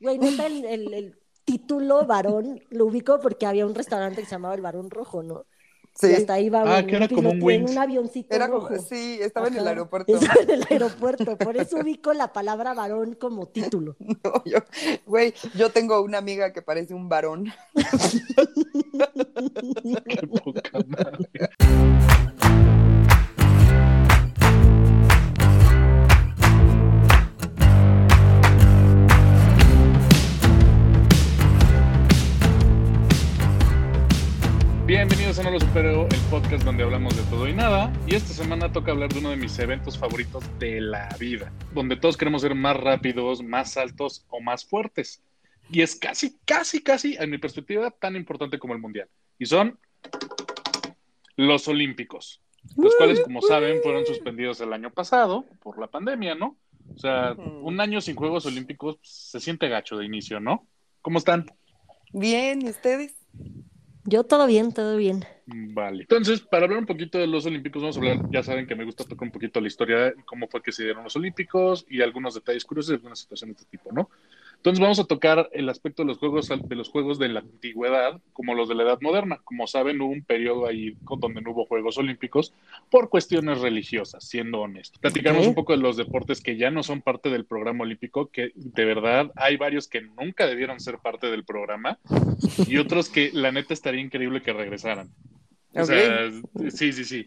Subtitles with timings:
[0.00, 4.32] Güey, neta, el, el, el título varón lo ubico porque había un restaurante que se
[4.34, 5.44] llamaba El Varón Rojo, ¿no?
[5.98, 6.08] Sí.
[6.10, 7.70] Y hasta ahí va Ah, un que era como un en Wings.
[7.70, 10.12] un avioncito Era como, sí, estaba en el aeropuerto.
[10.20, 13.96] Estaba en el aeropuerto, por eso ubico la palabra varón como título.
[14.22, 14.58] No, yo,
[15.06, 17.46] güey, yo tengo una amiga que parece un varón.
[20.04, 21.48] Qué poca madre.
[35.36, 37.92] Bienvenidos a No Lo Supero, el podcast donde hablamos de todo y nada.
[38.06, 41.96] Y esta semana toca hablar de uno de mis eventos favoritos de la vida, donde
[41.96, 45.22] todos queremos ser más rápidos, más altos o más fuertes.
[45.70, 49.08] Y es casi, casi, casi, en mi perspectiva, tan importante como el Mundial.
[49.38, 49.78] Y son
[51.36, 52.40] los Olímpicos,
[52.76, 56.56] los cuales, como saben, fueron suspendidos el año pasado por la pandemia, ¿no?
[56.94, 60.66] O sea, un año sin Juegos Olímpicos pues, se siente gacho de inicio, ¿no?
[61.02, 61.44] ¿Cómo están?
[62.12, 63.14] Bien, ¿y ustedes?
[64.06, 65.24] Yo todo bien, todo bien.
[65.46, 66.02] Vale.
[66.02, 68.84] Entonces, para hablar un poquito de los Olímpicos, vamos a hablar, ya saben que me
[68.84, 72.02] gusta tocar un poquito la historia de cómo fue que se dieron los Olímpicos y
[72.02, 74.10] algunos detalles curiosos y algunas situaciones de este tipo, ¿no?
[74.66, 78.20] Entonces vamos a tocar el aspecto de los juegos de los juegos de la antigüedad,
[78.32, 79.38] como los de la Edad Moderna.
[79.44, 82.52] Como saben, hubo un periodo ahí donde no hubo Juegos Olímpicos
[82.90, 84.98] por cuestiones religiosas, siendo honesto.
[84.98, 85.48] Platicaremos Ok.
[85.50, 88.84] un poco de los deportes que ya no son parte del programa olímpico, que de
[88.84, 92.00] verdad hay varios que nunca debieron ser parte del programa
[92.66, 95.10] y otros que la neta estaría increíble que regresaran.
[95.74, 95.86] O Ok.
[95.86, 96.30] sea,
[96.70, 97.26] sí, sí, sí.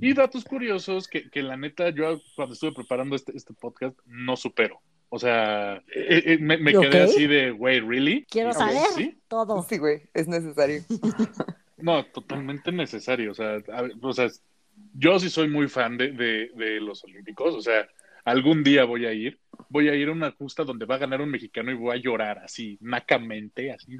[0.00, 4.36] Y datos curiosos que, que la neta yo cuando estuve preparando este, este podcast no
[4.36, 4.80] supero.
[5.14, 8.24] O sea, eh, eh, me, quedé así de, güey, ¿really?
[8.30, 9.20] Quiero saber ¿sí?
[9.28, 9.62] todo.
[9.68, 10.82] Sí, güey, es necesario.
[11.76, 13.32] No, totalmente necesario.
[13.32, 14.28] O sea, a o sea,
[14.94, 17.56] yo sí soy muy fan de, de, de los Olímpicos.
[17.56, 17.88] O sea,
[18.24, 19.40] algún día voy a ir.
[19.68, 22.00] Voy a ir a una justa donde va a ganar un mexicano y voy a
[22.00, 23.96] llorar así, nacamente, así,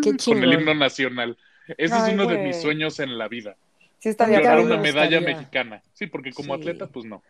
[0.00, 1.36] Qué con el himno nacional.
[1.76, 3.56] Ese Ay, es uno de mis sueños en la vida.
[3.98, 5.82] Sí, estaría También una medalla mexicana.
[5.92, 6.60] Sí, porque como Sí.
[6.60, 7.22] atleta, pues no.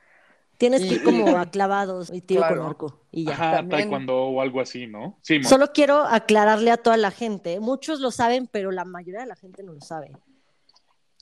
[0.58, 2.56] Tienes que ir como a clavados y tiro Claro.
[2.62, 3.32] con arco y ya.
[3.32, 5.18] Ajá, taekwondo o algo así, ¿no?
[5.22, 9.26] Sí, Solo quiero aclararle a toda la gente, muchos lo saben, pero la mayoría de
[9.26, 10.12] la gente no lo sabe,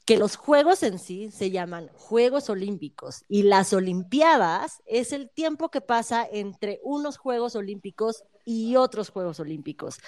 [0.05, 5.71] que los Juegos en sí se llaman Juegos Olímpicos y las Olimpiadas es el tiempo
[5.71, 10.01] que pasa entre unos Juegos Olímpicos y otros Juegos Olímpicos,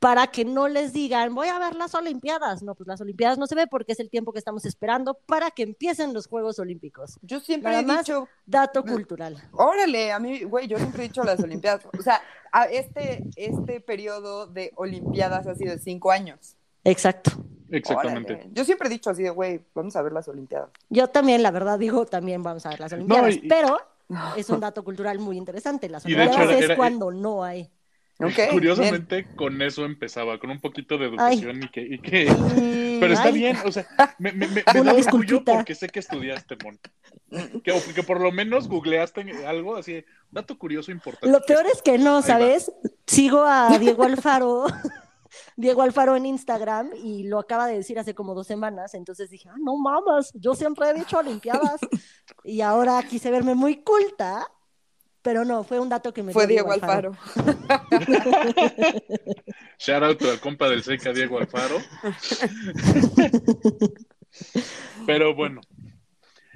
[0.00, 2.64] para que no les digan, voy a ver las Olimpiadas.
[2.64, 5.52] No, pues las Olimpiadas no se ve porque es el tiempo que estamos esperando para
[5.52, 7.18] que empiecen los Juegos Olímpicos.
[7.22, 7.98] Yo siempre Nada he más.
[8.04, 9.40] dicho, Dato cultural.
[9.52, 11.86] órale, a mí, güey, yo siempre he dicho las Olimpiadas.
[11.96, 12.20] O sea,
[12.50, 16.56] a este, este periodo de Olimpiadas ha sido de cinco años.
[16.82, 17.30] Exacto.
[17.70, 18.34] Exactamente.
[18.34, 18.50] Órale.
[18.52, 20.70] Yo siempre he dicho así de, güey, vamos a ver las Olimpiadas.
[20.88, 23.78] Yo también, la verdad, digo, también vamos a ver las Olimpiadas, y- pero
[24.36, 25.88] es un dato cultural muy interesante.
[25.88, 27.70] Las Olimpiadas hecho era- es era- cuando no hay.
[28.18, 28.32] Bien.
[28.50, 33.12] Curiosamente, con eso empezaba, con un poquito de educación y que, y que- Mm, Pero
[33.12, 33.86] está ay, bien, o sea,
[34.18, 36.78] me, me, me, me da orgullo porque sé que estudiaste, Mon.
[37.62, 41.28] Que, por lo menos googleaste algo así, dato curioso importante.
[41.28, 42.22] Lo peor es que no.
[42.22, 42.72] ¿sabes?
[43.06, 44.64] Sigo a Diego Alfaro,
[45.56, 49.48] Diego Alfaro en Instagram y lo acaba de decir hace como dos semanas, entonces dije,
[49.48, 51.80] ah, no mamas, yo siempre he dicho Olimpiadas
[52.44, 54.46] y ahora quise verme muy culta,
[55.22, 57.16] pero no, fue un dato que me Fue dio Diego Alfaro.
[59.78, 61.76] Shout out al compa del Seca, Diego Alfaro.
[65.06, 65.60] Pero bueno,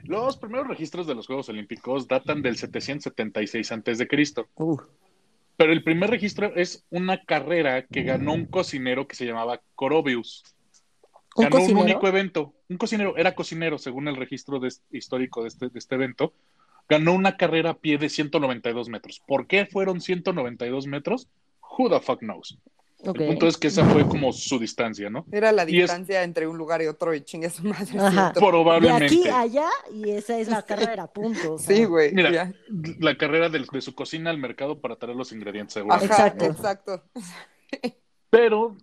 [0.04, 4.08] los primeros registros de los Juegos Olímpicos datan del 776 a.C.
[4.56, 4.76] Uh,
[5.60, 10.42] Pero el primer registro es una carrera que ganó un cocinero que se llamaba Corobius.
[11.36, 11.80] ¿Un ganó cocinero?
[11.80, 12.54] un único evento.
[12.70, 16.32] Un cocinero, era cocinero, según el registro de este- histórico de este, de este evento.
[16.88, 19.20] Ganó una carrera a pie de 192 metros.
[19.26, 21.28] ¿Por qué fueron 192 metros?
[21.76, 22.58] Who the fuck knows.
[23.04, 23.20] Ok.
[23.20, 25.26] El punto es que esa fue como su distancia, ¿no?
[25.32, 27.86] Era la es- distancia entre un lugar y otro y chingue su madre.
[27.92, 29.04] De Probablemente.
[29.06, 31.54] aquí a allá y esa es la carrera, punto.
[31.54, 31.76] o sea.
[31.76, 32.12] Sí, güey.
[32.12, 32.52] Mira, ya.
[32.98, 35.94] la carrera de, su cocina al mercado para traer los ingredientes, seguro.
[35.94, 36.44] Ajá, Exacto.
[36.46, 37.04] exacto.
[38.30, 38.76] Pero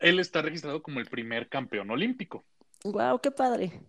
[0.00, 2.44] él está registrado como el primer campeón olímpico.
[2.84, 3.80] Wow, qué padre.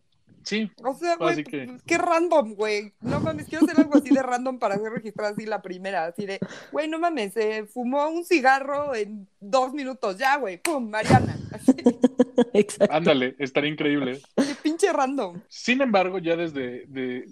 [0.45, 2.93] Sí, O sea, güey, que- qué random, güey.
[3.01, 6.05] No mames, quiero hacer algo así de random para ser registrada así la primera.
[6.05, 6.39] Así de,
[6.71, 10.17] güey, no mames, se fumó un cigarro en dos minutos.
[10.17, 11.35] Ya, güey, pum, Mariana.
[11.51, 11.71] Así,
[12.53, 12.93] Exacto.
[12.93, 14.21] ándale, estaría increíble.
[14.35, 15.41] qué pinche random.
[15.47, 17.25] Sin embargo, ya desde de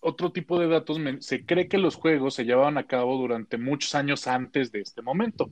[0.00, 3.94] otro tipo de datos, se cree que los juegos se llevaban a cabo durante muchos
[3.94, 5.48] años antes de este momento.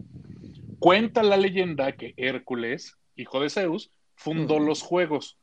[0.78, 4.66] Cuenta la leyenda que Hércules, hijo de Zeus, fundó Mm.
[4.66, 5.38] los juegos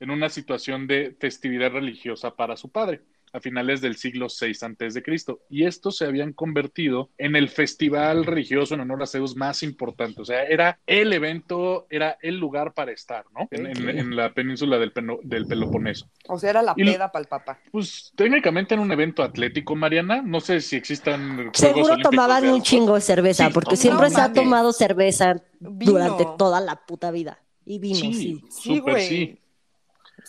[0.00, 3.02] en una situación de festividad religiosa para su padre.
[3.32, 7.48] a finales del siglo VI antes de Cristo y estos se habían convertido en el
[7.48, 12.38] festival religioso en honor a Zeus más importante, o sea, era el evento, era el
[12.38, 13.46] lugar para estar, ¿no?
[13.52, 16.08] En, en- en la península del, Peno- del Peloponeso.
[16.26, 17.60] O sea, era la Y peda para el papá.
[17.70, 22.96] Pues técnicamente era un evento atlético, Mariana, no sé si existan Seguro tomaban un chingo
[22.96, 25.92] de cerveza, Sí, porque siempre se ha tomado cerveza Vino.
[25.92, 27.38] durante toda la puta vida.
[27.64, 28.12] Y vino, sí.
[28.12, 29.06] Sí, Sí, súper güey.
[29.08, 29.36] sí.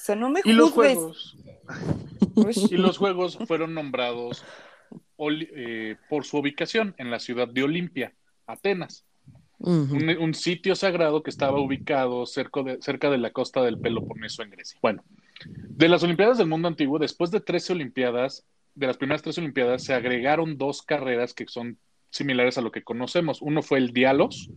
[0.01, 1.37] O sea, no me Y los juegos,
[2.71, 4.43] y los juegos fueron nombrados
[5.19, 8.15] eh, por su ubicación en la ciudad de Olimpia,
[8.47, 9.05] Atenas,
[9.59, 14.49] un sitio sagrado que estaba ubicado cerca de, cerca de la costa del Peloponeso en
[14.49, 14.79] Grecia.
[14.81, 15.03] Bueno,
[15.45, 18.43] de las Olimpiadas del mundo antiguo, después de 13 Olimpiadas,
[18.73, 21.77] de las primeras tres Olimpiadas, se agregaron dos carreras que son
[22.09, 23.39] similares a lo que conocemos.
[23.43, 24.49] Uno fue el Dialos,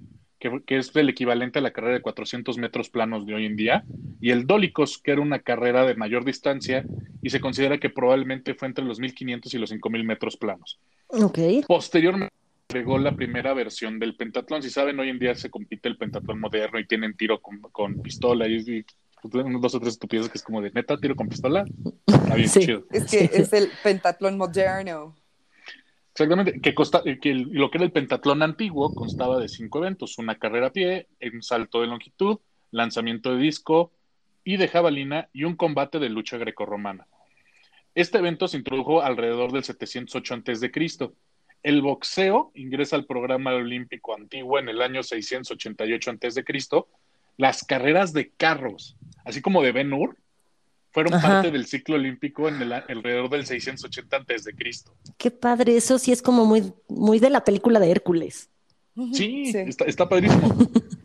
[0.50, 3.56] que, que es el equivalente a la carrera de 400 metros planos de hoy en
[3.56, 3.84] día,
[4.20, 6.84] y el Dólicos, que era una carrera de mayor distancia
[7.22, 10.78] y se considera que probablemente fue entre los 1500 y los 5000 metros planos.
[11.08, 11.38] Ok.
[11.66, 12.34] Posteriormente
[12.68, 14.62] agregó la primera versión del pentatlón.
[14.62, 18.02] Si saben, hoy en día se compite el pentatlón moderno y tienen tiro con, con
[18.02, 18.84] pistola y, y
[19.22, 21.64] unos dos o tres estupideces que es como de neta, tiro con pistola.
[22.06, 22.60] Está bien Sí.
[22.60, 22.84] chido.
[22.90, 25.14] Es que es el pentatlón moderno.
[26.14, 30.16] Exactamente, que, costa, que el- lo que era el pentatlón antiguo constaba de cinco eventos,
[30.18, 32.38] una carrera a pie, un salto de longitud,
[32.70, 33.92] lanzamiento de disco
[34.44, 37.08] y de jabalina y un combate de lucha grecorromana.
[37.96, 40.70] Este evento se introdujo alrededor del 708 a.C.
[41.64, 46.44] El boxeo ingresa al programa olímpico antiguo en el año 688 a.C.
[47.36, 50.16] Las carreras de carros, así como de Ben Hur,
[50.94, 51.28] fueron Ajá.
[51.28, 54.54] parte del ciclo olímpico en el, alrededor del 680 a.C.
[55.18, 58.48] Qué padre, eso sí es como muy, muy de la película de Hércules.
[59.12, 60.48] Sí, Está, está padrísimo.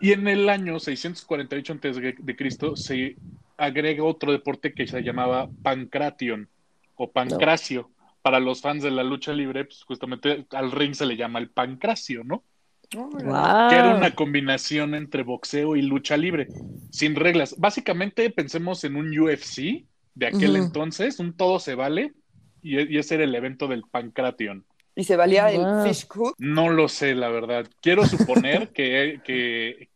[0.00, 3.16] Y en el año 648 antes de de Cristo se
[3.56, 6.48] agrega otro deporte que se llamaba pancration
[6.94, 7.90] o pancracio.
[8.22, 11.50] Para los fans de la lucha libre, pues justamente al ring se le llama el
[11.50, 12.44] pancracio, ¿no?
[12.92, 13.68] Wow.
[13.68, 16.48] Que era una combinación entre boxeo y lucha libre,
[16.90, 17.54] sin reglas.
[17.58, 22.14] Básicamente pensemos en un UFC de aquel entonces, un todo se vale,
[22.62, 24.66] y, y ese era el evento del pancration.
[24.94, 25.80] Y se valía Wow.
[25.84, 26.36] el fish cook.
[26.38, 27.68] No lo sé, la verdad.
[27.80, 29.90] Quiero suponer que, que,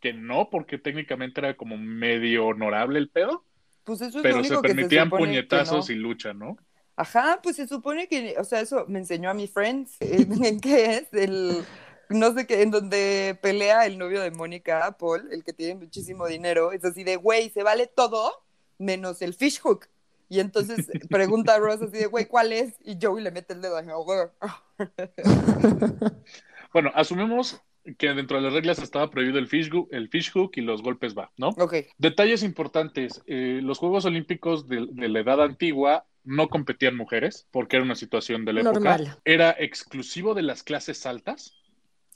[0.00, 3.44] que no, porque técnicamente era como medio honorable el pedo,
[3.84, 5.90] Pues eso es lo pero se que permitían que puñetazos no.
[5.90, 6.56] y lucha, ¿no?
[6.96, 10.60] Ajá, pues se supone que, o sea, eso me enseñó a mi friends, en, en
[10.60, 11.68] qué es el,
[12.08, 16.26] no sé qué, en donde pelea el novio de Mónica, Paul, el que tiene muchísimo
[16.26, 18.32] dinero, es así de, güey, se vale todo
[18.78, 19.86] menos el fish hook.
[20.28, 22.74] Y entonces pregunta a Ross así de, güey, ¿cuál es?
[22.84, 23.88] Y Joey le mete el dedo en
[26.72, 27.60] Bueno, asumimos
[27.98, 30.82] que dentro de las reglas estaba prohibido el fish, hook, el fish hook y los
[30.82, 31.50] golpes va, ¿no?
[31.50, 33.22] Ok, Detalles importantes.
[33.26, 37.94] eh, los Juegos Olímpicos de, de la edad antigua no competían mujeres porque era una
[37.94, 39.02] situación de la Normal.
[39.02, 39.20] época.
[39.24, 41.54] Era exclusivo de las clases altas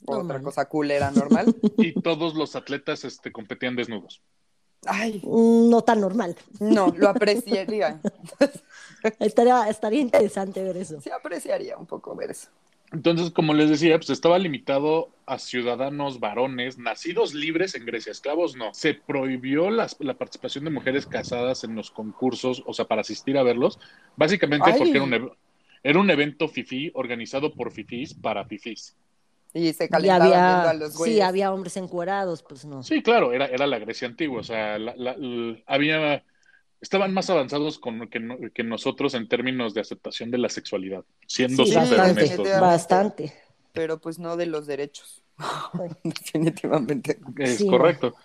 [0.05, 0.41] otra Normal.
[0.43, 1.55] cosa cool era normal.
[1.77, 4.21] y todos los atletas este, competían desnudos.
[4.85, 6.35] Ay, No tan normal.
[6.59, 7.99] no, lo apreciaría.
[9.19, 10.99] Estaría, estaría interesante ver eso.
[11.01, 12.49] Sí, apreciaría un poco ver eso.
[12.93, 18.57] Entonces, como les decía, pues estaba limitado a ciudadanos varones nacidos libres en Grecia, esclavos
[18.57, 18.73] no.
[18.73, 23.37] Se prohibió las- la participación de mujeres casadas en los concursos, o sea, para asistir
[23.37, 23.79] a verlos,
[24.17, 24.77] básicamente Ay.
[24.77, 25.31] porque era un,
[25.83, 28.93] era un evento fifí organizado por fifís para fifís.
[29.53, 31.21] Y se Y calentaban viendo a había, los sí, güeyes.
[31.21, 32.83] había hombres encuerados, pues no.
[32.83, 34.95] Sí, claro, era, era la Grecia antigua, o sea, la-
[35.67, 36.23] había,
[36.79, 41.03] estaban más avanzados con, que, no- que nosotros en términos de aceptación de la sexualidad,
[41.27, 42.47] siendo Sí, súper bastante, honestos.
[42.55, 42.61] ¿no?
[42.61, 43.33] bastante.
[43.73, 45.23] pero pues no de los derechos.
[46.03, 47.19] Definitivamente.
[47.37, 48.15] Es Sí, correcto.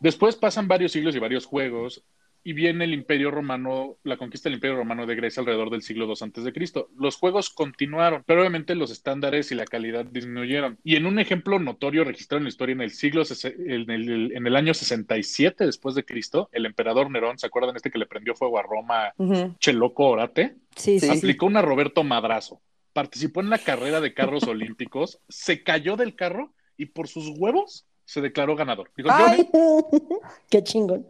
[0.00, 2.02] Después pasan varios siglos y varios juegos
[2.44, 6.06] y viene el Imperio Romano, la conquista del Imperio Romano de Grecia alrededor del siglo
[6.06, 6.88] II antes de Cristo.
[6.98, 10.78] Los juegos continuaron, pero obviamente los estándares y la calidad disminuyeron.
[10.82, 14.46] Y en un ejemplo notorio registrado en la historia en el siglo en el, en
[14.46, 18.34] el año 67 después de Cristo, el emperador Nerón, ¿se acuerdan este que le prendió
[18.34, 19.54] fuego a Roma, Ujú.
[19.60, 20.56] Cheloco Orate?
[20.74, 22.60] Sí, sí, aplicó una Roberto Madrazo.
[22.92, 27.86] Participó en la carrera de carros olímpicos, se cayó del carro y por sus huevos
[28.04, 28.90] se declaró ganador.
[28.96, 29.50] Dijo, "Yo Ay, gané",
[30.50, 31.06] Qué chingón.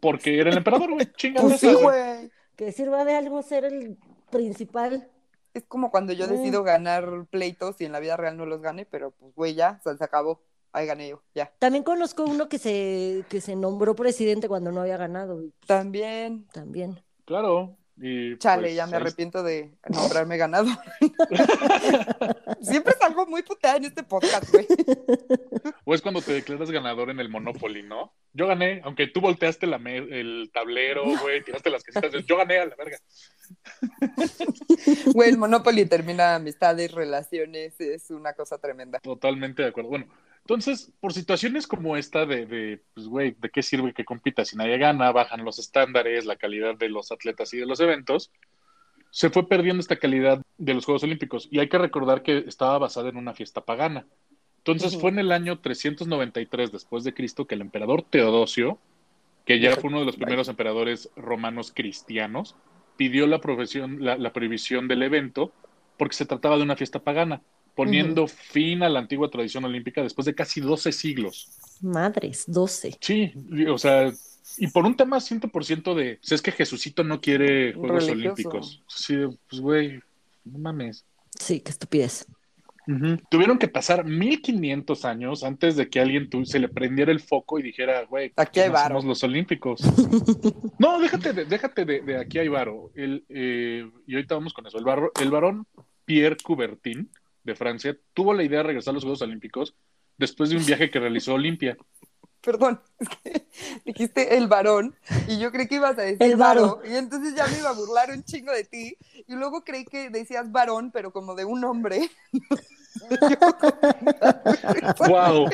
[0.00, 1.10] Porque era el emperador, güey.
[1.16, 2.30] Chinga, pues sí, güey.
[2.56, 3.96] Que sirva de algo ser el
[4.30, 5.08] principal.
[5.54, 6.30] Es como cuando yo Mm.
[6.30, 9.78] decido ganar pleitos y en la vida real no los gane, pero pues güey, ya,
[9.80, 10.42] o sea, se acabó.
[10.72, 11.52] Ahí gané yo, ya.
[11.58, 15.42] También conozco uno que se, que se nombró presidente cuando no había ganado.
[15.66, 16.46] También.
[16.52, 17.02] También.
[17.24, 17.76] Claro.
[18.02, 20.74] Y, Chale, pues, ya me ahí- arrepiento de nombrarme ganador.
[22.62, 24.66] Siempre salgo muy puteada en este podcast, güey.
[25.84, 28.12] O es cuando te declaras ganador en el Monopoly, ¿no?
[28.32, 32.58] Yo gané, aunque tú volteaste la me- el tablero, güey, tiraste las casitas, yo gané
[32.58, 32.98] a la verga.
[35.12, 39.00] Güey, el Monopoly termina amistades, relaciones, es una cosa tremenda.
[39.00, 39.90] Totalmente de acuerdo.
[39.90, 40.06] Bueno,
[40.44, 44.56] entonces, por situaciones como esta de, de, pues, güey, ¿de qué sirve que compita si
[44.56, 45.12] nadie gana?
[45.12, 48.32] Bajan los estándares, la calidad de los atletas y de los eventos.
[49.10, 51.48] Se fue perdiendo esta calidad de los Juegos Olímpicos.
[51.50, 54.06] Y hay que recordar que estaba basada en una fiesta pagana.
[54.58, 58.78] Entonces, fue en el año 393 después de Cristo que el emperador Teodosio,
[59.46, 62.56] que ya fue uno de los primeros emperadores romanos cristianos,
[62.96, 65.52] pidió la, profesión, la, la prohibición del evento
[65.96, 67.42] porque se trataba de una fiesta pagana,
[67.74, 71.48] poniendo fin a la antigua tradición olímpica después de casi 12 siglos.
[71.80, 72.96] Madres, 12.
[73.00, 73.32] Sí,
[73.68, 74.12] o sea,
[74.58, 78.32] y por un tema 100% de, si es que Jesucito no quiere Juegos Religioso.
[78.34, 78.82] Olímpicos.
[78.88, 79.16] Sí,
[79.48, 80.00] pues güey,
[80.44, 81.04] no mames.
[81.38, 82.26] Sí, qué estupidez.
[83.30, 87.60] Tuvieron que pasar 1500 años antes de que alguien tu- se le prendiera el foco
[87.60, 88.88] y dijera, güey, Aquí ¿qué hay varo.
[88.88, 89.80] somos los Olímpicos.
[90.78, 92.90] no, déjate de, déjate de, de aquí hay varo.
[92.96, 94.76] El, eh, y ahorita vamos con eso.
[94.76, 95.66] El, barro- el varón
[96.04, 97.08] Pierre Coubertin
[97.44, 99.74] de Francia tuvo la idea de regresar a los Juegos Olímpicos
[100.16, 101.76] después de un viaje que realizó Olimpia.
[102.42, 103.46] Perdón, es que
[103.84, 104.96] dijiste el varón
[105.28, 106.76] y yo creí que ibas a decir El varo.
[106.76, 106.90] varo.
[106.90, 108.96] Y entonces ya me iba a burlar un chingo de ti.
[109.28, 112.08] Y luego creí que decías varón, pero como de un hombre.
[115.08, 115.48] ¡Wow!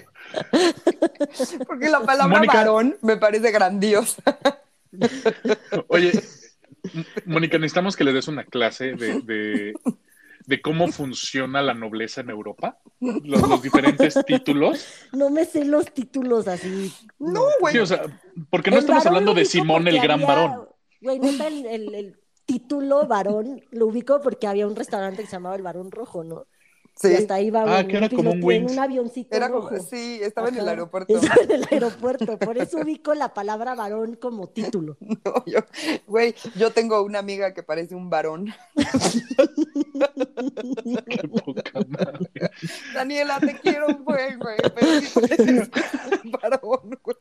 [1.67, 2.55] Porque la palabra Mónica.
[2.59, 4.23] varón me parece grandiosa.
[5.89, 6.13] Oye,
[7.25, 9.75] Mónica, necesitamos que le des una clase de, de,
[10.47, 14.87] de cómo funciona la nobleza en Europa, los, los diferentes títulos.
[15.13, 16.93] No me sé los títulos así.
[17.19, 17.75] No, güey.
[17.75, 18.03] Sí, o sea,
[18.51, 20.69] porque no El estamos hablando de Simón el gran había- varón.
[21.01, 25.37] Güey, neta, el, el- el título varón lo ubico porque había un restaurante que se
[25.37, 26.47] llamaba el Varón Rojo, ¿no?
[26.99, 29.51] Sí, Y hasta ahí iba Ah, un que era como un en un avioncito era
[29.51, 29.85] como, rojo.
[29.91, 31.15] sí, estaba en el aeropuerto.
[31.15, 34.97] Estaba en el aeropuerto, por eso ubico la palabra varón como título.
[35.25, 35.59] No, yo,
[36.07, 38.55] güey, yo tengo una amiga que parece un varón.
[41.07, 42.31] Qué poca madre.
[42.95, 44.57] Daniela, te quiero un buen, güey.
[44.75, 45.71] Pero pareces
[46.25, 47.17] un varón, güey.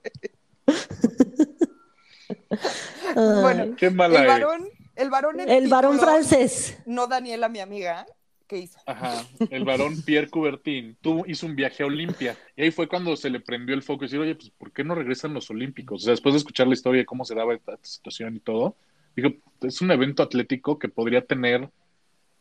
[3.16, 4.28] Bueno, Qué mala El es.
[4.32, 6.78] varón, el varón el varón francés.
[6.86, 8.06] No Daniela, mi amiga,
[8.48, 8.80] ¿qué hizo?
[8.86, 13.16] Ajá, el varón Pierre Coubertin tuvo, hizo un viaje a Olimpia y ahí fue cuando
[13.16, 16.02] se le prendió el foco y decir, oye, pues ¿por qué no regresan los Olímpicos?
[16.02, 18.76] O sea, después de escuchar la historia de cómo se daba esta situación y todo,
[19.16, 19.30] dijo,
[19.62, 21.70] es un evento atlético que podría tener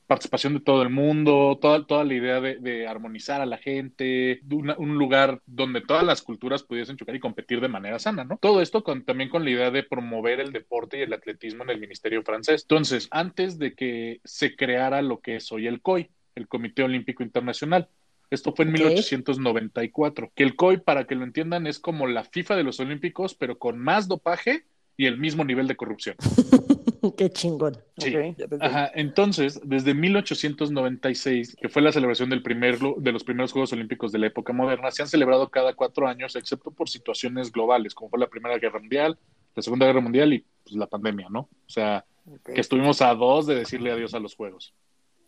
[0.06, 4.40] participación de todo el mundo, toda, toda la idea de, de armonizar a la gente,
[4.50, 8.36] una- un lugar donde todas las culturas pudiesen chocar y competir de manera sana, ¿no?
[8.40, 11.70] Todo esto con, también con la idea de promover el deporte y el atletismo en
[11.70, 12.62] el Ministerio francés.
[12.62, 17.22] Entonces, antes de que se creara lo que es hoy el COI, el Comité Olímpico
[17.22, 17.88] Internacional,
[18.30, 18.80] esto fue en Ok.
[18.80, 23.34] 1894, que el COI, para que lo entiendan, es como la FIFA de los Olímpicos,
[23.34, 24.64] pero con más dopaje
[24.96, 26.16] y el mismo nivel de corrupción.
[27.16, 27.76] Qué chingón.
[27.98, 28.14] Sí.
[28.60, 34.12] Ajá, entonces, desde 1896, que fue la celebración del primer, de los primeros Juegos Olímpicos
[34.12, 38.10] de la época moderna, se han celebrado cada cuatro años, excepto por situaciones globales, como
[38.10, 39.18] fue la Primera Guerra Mundial,
[39.54, 41.40] la Segunda Guerra Mundial y pues, la pandemia, ¿no?
[41.40, 42.04] O sea,
[42.44, 44.74] que estuvimos a dos de decirle adiós a los Juegos.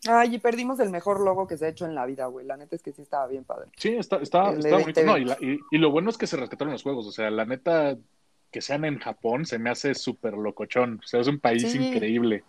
[0.09, 2.47] Ay, y perdimos el mejor logo que se ha hecho en la vida, güey.
[2.47, 3.71] La neta es que sí estaba bien padre.
[3.77, 5.01] Sí, está, está, está bonito.
[5.01, 5.05] 2020.
[5.05, 7.31] No, y, la- y- y lo bueno es que se rescataron los Juegos, o sea,
[7.31, 7.97] la neta,
[8.51, 11.79] que sean en Japón se me hace súper locochón, o sea, es un país Sí.
[11.79, 12.45] increíble.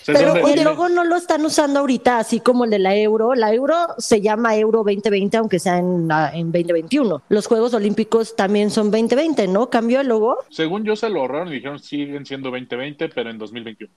[0.00, 2.78] O sea, es Pero donde- luego no lo están usando ahorita, así como el de
[2.78, 3.34] la Euro.
[3.34, 7.22] La Euro se llama Euro 2020, aunque sea en, la- en 2021.
[7.28, 9.68] Los Juegos Olímpicos también son 2020, ¿no?
[9.70, 10.38] ¿Cambió el logo?
[10.50, 13.92] Según yo se lo ahorraron y dijeron siguen siendo 2020, pero en 2021.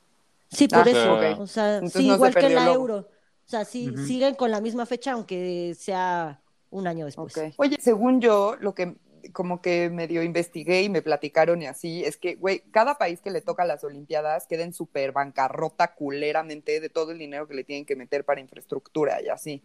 [0.50, 1.42] Sí, por Ah, eso.
[1.42, 2.74] O sea, Entonces sí, no se igual que la el logo.
[2.76, 2.96] Euro.
[2.98, 7.34] O sea, sí, siguen con la misma fecha, aunque sea un año después.
[7.58, 8.94] Oye, según yo, lo que
[9.34, 13.32] como que medio investigué y me platicaron y así, es que, güey, cada país que
[13.32, 17.64] le toca las Olimpiadas queda en súper bancarrota culeramente de todo el dinero que le
[17.64, 19.62] tienen que meter para infraestructura y así.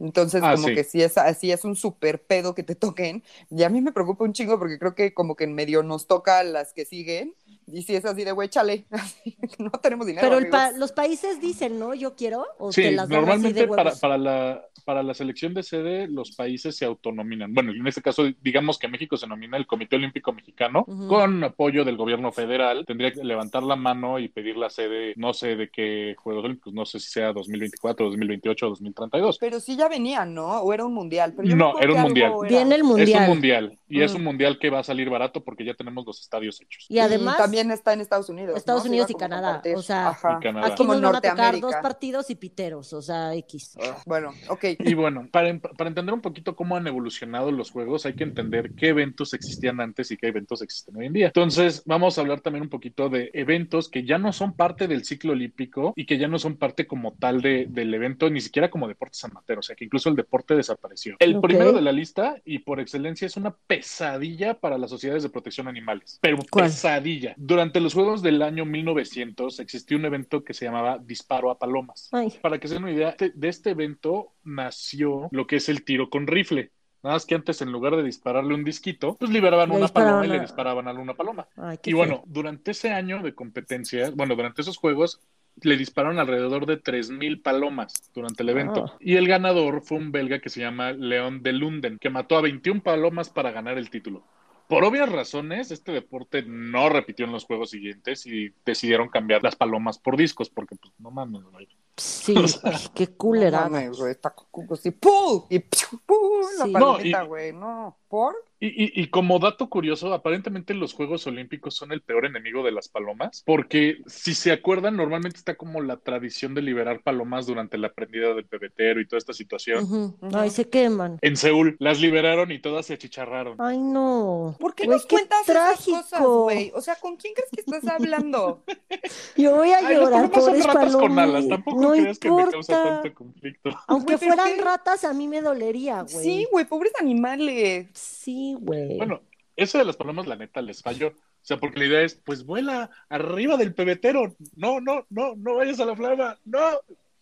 [0.00, 0.74] Entonces, Ah, como sí.
[0.74, 3.24] que sí es, así es un súper pedo que te toquen.
[3.50, 6.06] Y a mí me preocupa un chingo porque creo que como que en medio nos
[6.06, 7.34] toca las que siguen.
[7.72, 8.86] Y si es así de, güey, chale,
[9.58, 10.26] no tenemos dinero.
[10.26, 11.94] Pero el pa- los países dicen, ¿no?
[11.94, 12.44] Yo quiero.
[12.58, 16.32] O Sí, te las normalmente de para, para, la, para la selección de sede los
[16.32, 17.52] países se autonominan.
[17.54, 21.84] Bueno, en este caso, digamos que México se nomina el Comité Olímpico Mexicano con apoyo
[21.84, 22.84] del gobierno federal.
[22.86, 26.72] Tendría que levantar la mano y pedir la sede, no sé de qué Juegos Olímpicos,
[26.72, 29.38] no sé si sea 2024, 2028 o 2032.
[29.38, 30.60] Pero sí ya venían, ¿no?
[30.60, 31.34] O era un mundial.
[31.36, 32.32] Pero yo No, era un mundial.
[32.40, 33.28] era- Viene el Es un mundial.
[33.28, 33.78] mundial.
[33.90, 34.16] Y es Mm.
[34.16, 36.84] un mundial que va a salir barato porque ya tenemos los estadios hechos.
[36.90, 38.56] Y además, también está en Estados Unidos.
[38.56, 40.38] Estados Unidos y Canadá, o sea, Ajá.
[40.40, 40.66] Y Canadá.
[40.68, 43.76] aquí como nos van a tocar dos partidos y piteros, o sea, X.
[43.82, 44.64] Ah, Bueno, ok.
[44.78, 48.72] Y bueno, para, para entender un poquito cómo han evolucionado los juegos, hay que entender
[48.76, 51.26] qué eventos existían antes y qué eventos existen hoy en día.
[51.28, 55.04] Entonces, vamos a hablar también un poquito de eventos que ya no son parte del
[55.04, 58.70] ciclo olímpico y que ya no son parte como tal de- del evento, ni siquiera
[58.70, 61.16] como deportes amateur, o sea que incluso el deporte desapareció.
[61.18, 63.54] El primero de la lista, y por excelencia, es una
[63.88, 66.66] pesadilla para las sociedades de protección animales, pero ¿Cuál?
[66.66, 67.34] pesadilla.
[67.48, 72.10] Durante los Juegos del año 1900 existió un evento que se llamaba Disparo a Palomas.
[72.12, 75.70] Ay, Para que se den una idea, de- de este evento nació lo que es
[75.70, 76.70] el tiro con rifle.
[77.02, 80.26] Nada más que antes, en lugar de dispararle un disquito, pues liberaban Le una paloma
[80.26, 81.48] y le disparaban a una paloma.
[81.56, 81.96] ay, Y feo.
[81.96, 85.18] bueno, durante ese año de competencia, bueno, durante esos juegos,
[85.62, 88.84] le dispararon alrededor de 3.000 palomas durante el evento.
[88.90, 88.96] Ah.
[89.00, 92.42] Y el ganador fue un belga que se llama León de Lunden, que mató a
[92.42, 94.22] 21 palomas para ganar el título.
[94.68, 99.56] Por obvias razones, este deporte no repitió en los juegos siguientes y decidieron cambiar las
[99.56, 101.66] palomas por discos, porque pues no mames, güey.
[101.96, 102.34] Sí,
[102.64, 103.64] ay, qué culera.
[103.64, 105.44] No mames, güey, está cu- así, ¡pum!
[105.48, 105.58] Y.
[105.60, 106.42] ¡pum!
[106.58, 106.72] La Sí.
[106.72, 107.96] palomita, No, y- güey, no.
[108.08, 108.34] ¿Por?
[108.60, 112.72] Y, y- y como dato curioso, aparentemente los Juegos Olímpicos son el peor enemigo de
[112.72, 117.78] las palomas, porque si se acuerdan, normalmente está como la tradición de liberar palomas durante
[117.78, 120.16] la prendida del pebetero y toda esta situación.
[120.34, 121.18] Ay, se queman.
[121.20, 123.54] En Seúl las liberaron y todas se achicharraron.
[123.60, 124.56] Ay, no.
[124.58, 125.98] ¿Por qué Güey, nos cuentas trágico.
[125.98, 126.72] esas cosas, güey?
[126.74, 128.64] O sea, ¿con quién crees que estás hablando?
[129.36, 131.24] Yo voy a Ay, llorar, palomas son pobres ratas con palomas.
[131.28, 133.02] alas, tampoco No creas que me causa importa.
[133.02, 133.70] tanto conflicto.
[133.86, 136.24] Aunque pero fueran qué- ratas, a mí me dolería, güey.
[136.24, 137.86] Sí, güey, pobres animales.
[137.98, 138.96] Sí, güey.
[138.96, 139.22] Bueno,
[139.56, 141.08] eso de las palomas, la neta, les falló.
[141.08, 144.36] O sea, porque la idea es, pues vuela arriba del pebetero.
[144.54, 146.60] No, no, no, no vayas a la flama, no.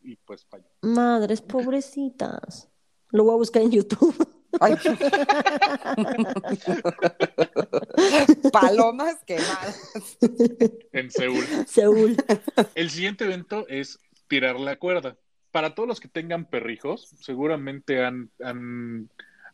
[0.03, 0.67] Y pues falló.
[0.83, 2.69] Madres, pobrecitas.
[3.11, 4.15] Lo voy a buscar en YouTube.
[4.61, 4.75] Ay.
[8.53, 10.19] Palomas quemadas.
[10.93, 11.45] En Seúl.
[11.67, 12.17] Seúl.
[12.75, 15.17] El siguiente evento es tirar la cuerda.
[15.51, 19.09] Para todos los que tengan perrijos, seguramente han, han,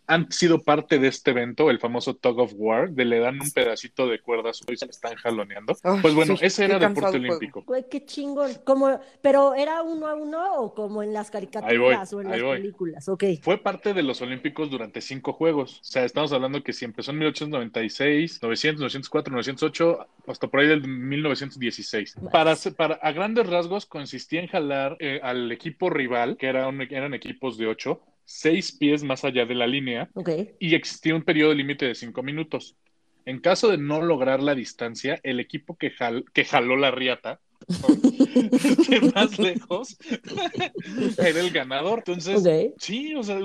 [0.06, 3.50] han sido parte de este evento, el famoso Tug of War, de le dan un
[3.50, 5.76] pedacito de cuerda y se le están jaloneando.
[5.82, 7.62] Ay, Pues bueno, sí, ese era deporte olímpico.
[7.66, 8.52] Güey, qué chingón.
[8.64, 12.58] Como, pero era uno a uno o como en las caricaturas o en las voy.
[12.58, 13.08] películas.
[13.08, 13.24] Ok.
[13.42, 15.78] Fue parte de los Olímpicos durante cinco juegos.
[15.80, 20.68] O sea, estamos hablando que si empezó en 1896, 900, 904, 908, hasta por ahí
[20.68, 22.16] del 1916.
[22.32, 26.82] Para, para, a grandes rasgos consistía en jalar eh, al equipo rival, que era un-
[26.82, 30.30] eran equipos de ocho, seis pies más allá de la línea, Ok.
[30.58, 32.76] y existía un periodo límite de cinco minutos.
[33.24, 37.40] En caso de no lograr la distancia, el equipo que, jal- que jaló la riata
[38.88, 39.96] de más lejos
[41.18, 41.98] era el ganador.
[42.00, 42.74] Entonces, Ok.
[42.78, 43.38] Sí, o sea,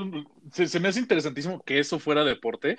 [0.52, 2.78] se, se me hace interesantísimo que eso fuera deporte,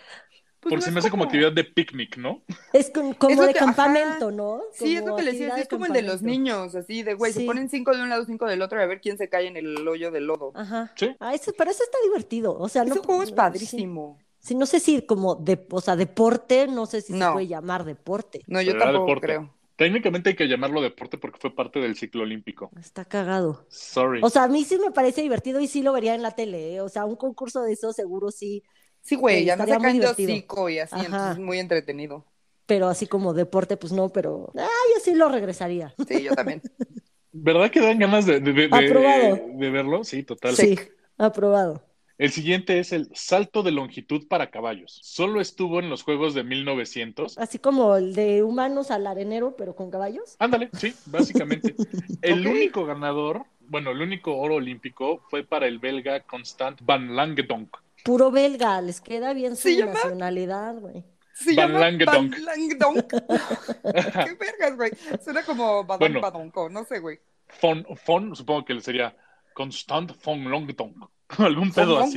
[0.60, 2.42] Pues porque no se me hace como actividad de picnic, ¿no?
[2.72, 3.66] Es como de que- ajá.
[3.66, 4.60] campamento, ¿no?
[4.72, 7.32] Sí, es lo que le decía, es como el de los niños, así de, güey,
[7.32, 7.40] Sí.
[7.40, 9.56] se ponen cinco de un lado, cinco del otro, a ver quién se cae en
[9.56, 10.50] el hoyo del lodo.
[10.56, 10.92] Ajá.
[10.96, 11.14] Sí.
[11.20, 12.58] Ah, eso- pero eso está divertido.
[12.58, 12.94] O sea, no.
[12.94, 14.18] Ese juego es padrísimo.
[14.40, 17.34] Sí, no sé si como de, o sea, deporte, no sé si se No.
[17.34, 18.42] puede llamar deporte.
[18.46, 19.26] No, yo Pero tampoco deporte.
[19.26, 19.54] creo.
[19.76, 22.68] Técnicamente hay que llamarlo deporte porque fue parte del ciclo olímpico.
[22.80, 23.64] Está cagado.
[23.68, 24.20] Sorry.
[24.24, 26.74] O sea, a mí sí me parece divertido y sí lo vería en la tele.
[26.74, 26.80] ¿eh?
[26.80, 28.64] O sea, un concurso de eso seguro sí,
[29.02, 30.32] Sí, güey, ya me estaría muy sacan de divertido.
[30.32, 31.06] hocico y así, Ajá.
[31.06, 32.24] entonces muy entretenido.
[32.66, 35.94] pero así como deporte, pues no, pero ah, yo sí lo regresaría.
[36.06, 36.62] Sí, yo también.
[37.32, 39.40] ¿Verdad que dan ganas de, de- de- de- Aprobado.
[39.54, 40.04] de verlo?
[40.04, 40.54] Sí, total.
[40.56, 40.78] Sí,
[41.16, 41.82] aprobado.
[42.18, 44.98] El siguiente es el salto de longitud para caballos.
[45.04, 47.38] Solo estuvo en los Juegos de 1900.
[47.38, 50.34] Así como el de humanos al arenero, pero con caballos.
[50.40, 51.76] Ándale, sí, básicamente.
[52.22, 57.76] El único ganador, bueno, el único oro olímpico fue para el belga Constant Van Langedonk.
[58.04, 61.04] Puro belga, les queda bien su nacionalidad, güey.
[61.34, 62.04] Se Van llama.
[62.04, 63.12] Van Langedonk.
[63.12, 64.90] Qué vergas, güey.
[65.22, 66.20] Suena como Badon Bueno.
[66.20, 67.20] Badonco, no sé, güey.
[67.48, 69.16] Fon, Fon, supongo que sería
[69.54, 71.08] Constant von Langedonk.
[71.36, 72.16] Algún pedo así.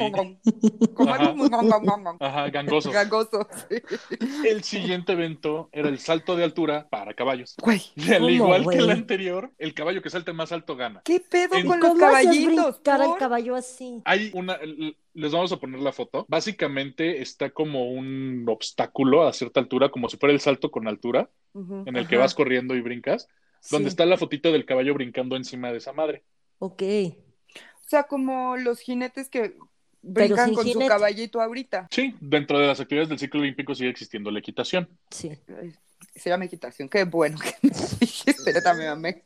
[0.94, 1.24] Como Ajá.
[1.24, 1.50] algo muy
[2.20, 2.92] Ajá, gangoso.
[2.94, 3.48] gangoso.
[3.70, 3.76] sí.
[4.48, 7.56] El siguiente evento era el salto de altura para caballos.
[7.62, 11.02] Güey, Y al ¿Cómo, igual que el anterior, el caballo que salte más alto gana.
[11.04, 12.76] ¿qué pedo En- con los ¿Cómo haces caballitos?
[12.76, 14.02] brincar al caballo así?
[14.06, 14.58] Hay una,
[15.14, 16.26] les vamos a poner la foto.
[16.30, 21.30] Básicamente está como un obstáculo a cierta altura, como si fuera el salto con altura,
[21.54, 23.28] en el que vas corriendo y brincas,
[23.70, 26.24] donde Sí, está la fotito del caballo brincando encima de esa madre.
[26.60, 26.82] Ok.
[27.92, 29.58] O sea, como los jinetes que
[30.02, 31.90] brincan con su caballito ahorita.
[31.92, 34.88] Sí, dentro de las actividades del ciclo olímpico sigue existiendo la equitación.
[35.10, 35.38] Sí.
[36.16, 36.88] Se llama equitación.
[36.88, 37.54] Qué bueno que
[38.78, 39.26] me amé.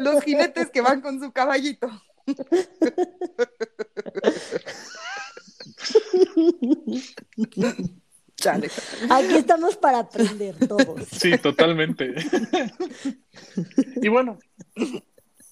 [0.00, 1.88] Los jinetes que van con su caballito.
[8.34, 8.70] Chale.
[9.08, 11.06] Aquí estamos para aprender todos.
[11.12, 12.12] Sí, totalmente.
[14.02, 14.40] y bueno,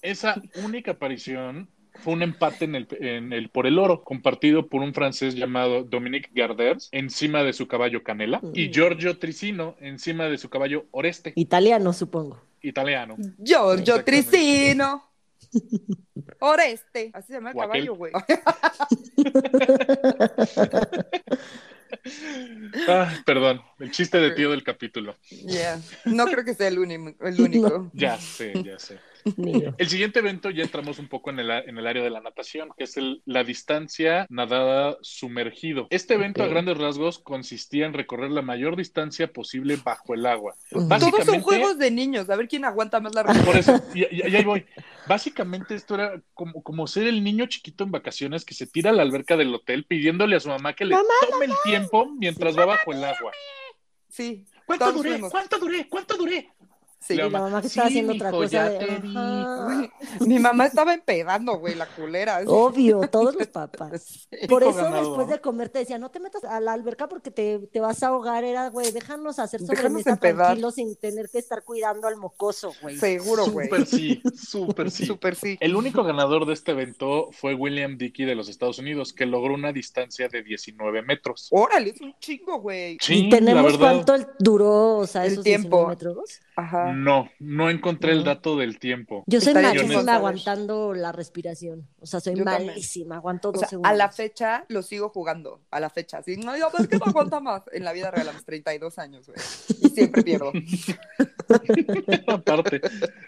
[0.01, 4.81] esa única aparición fue un empate en el, en el, por el oro, compartido por
[4.81, 10.37] un francés llamado Dominique Garders encima de su caballo Canela y Giorgio Tricino encima de
[10.37, 11.33] su caballo Oreste.
[11.35, 12.41] Italiano, supongo.
[12.61, 13.15] Italiano.
[13.37, 14.03] Giorgio.
[14.03, 15.03] Tricino.
[16.39, 17.11] Oreste.
[17.13, 18.11] Así se llama el caballo, güey.
[22.87, 25.15] Ah, perdón, el chiste de tío del capítulo.
[25.29, 25.79] Yeah.
[26.05, 27.91] No creo que sea el, uni- el único.
[27.93, 28.97] Ya sé, ya sé.
[29.77, 32.69] El siguiente evento ya entramos un poco en el, en el área de la natación,
[32.77, 35.87] que es el- la distancia nadada sumergido.
[35.89, 40.55] Este evento a grandes rasgos consistía en recorrer la mayor distancia posible bajo el agua.
[40.69, 42.29] Todos son Básicamente- juegos de niños.
[42.29, 44.65] A ver quién aguanta más la Por eso, y, y- y ahí voy.
[45.07, 48.93] Básicamente esto era como, como ser el niño chiquito en vacaciones que se tira a
[48.93, 50.95] la alberca del hotel pidiéndole a su mamá que le
[51.29, 53.31] tome el tiempo mientras va bajo el agua.
[54.09, 54.45] Sí.
[54.65, 55.19] ¿Cuánto duré?
[55.19, 55.87] ¿Cuánto duré?
[55.89, 56.49] ¿Cuánto duré?
[57.05, 57.15] Sí.
[57.15, 59.13] Y la mamá que estaba Sí, haciendo otra mijo, cosa ya de, te vi.
[59.17, 59.89] ajá.
[60.21, 62.41] Mi mamá estaba empedando, güey, la culera.
[62.47, 64.27] Obvio, todos los papás.
[64.49, 67.59] Por eso después de comer te decía, no te metas a la alberca porque te,
[67.71, 68.43] te vas a ahogar.
[68.43, 72.97] Era, güey, déjanos hacer sobremesa tranquilos sin tener que estar cuidando al mocoso, güey.
[72.97, 73.67] Seguro, güey.
[73.67, 75.05] Súper sí, súper sí.
[75.05, 75.57] Súper sí.
[75.59, 79.53] El único ganador de este evento fue William Dickey de los Estados Unidos, que logró
[79.53, 81.47] una distancia de 19 metros.
[81.51, 82.97] Órale, es un chingo, güey.
[83.09, 85.87] ¿Y tenemos cuánto duró, o sea, El esos tiempo.
[85.87, 86.39] 19 metros?
[86.55, 86.92] Ajá.
[86.93, 88.23] No, no encontré el No.
[88.25, 89.23] dato del tiempo.
[89.27, 91.87] Yo soy malísima aguantando la respiración.
[91.99, 92.67] O sea, soy Yo también.
[92.67, 93.91] malísima, aguanto O dos sea, segundos.
[93.91, 96.19] a la fecha lo sigo jugando, a la fecha.
[96.19, 97.63] Así, no, yo, ¿por qué no aguanta más?
[97.71, 99.37] En la vida real a los 32 años, güey.
[99.81, 100.51] Y siempre pierdo.
[102.27, 102.81] Aparte,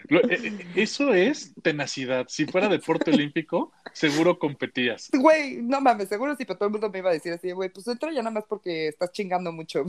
[0.08, 2.26] lo- eh, eh, eso es tenacidad.
[2.28, 5.10] Si fuera deporte olímpico, seguro competías.
[5.12, 7.68] Güey, no mames, seguro sí, pero todo el mundo me iba a decir así, güey,
[7.70, 9.84] pues entra ya nada más porque estás chingando mucho.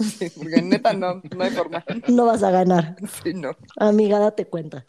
[0.00, 1.84] Sí, porque neta no, no hay forma.
[2.08, 2.96] No vas a ganar.
[3.22, 3.56] Sí, no.
[3.76, 4.84] Amiga, date cuenta.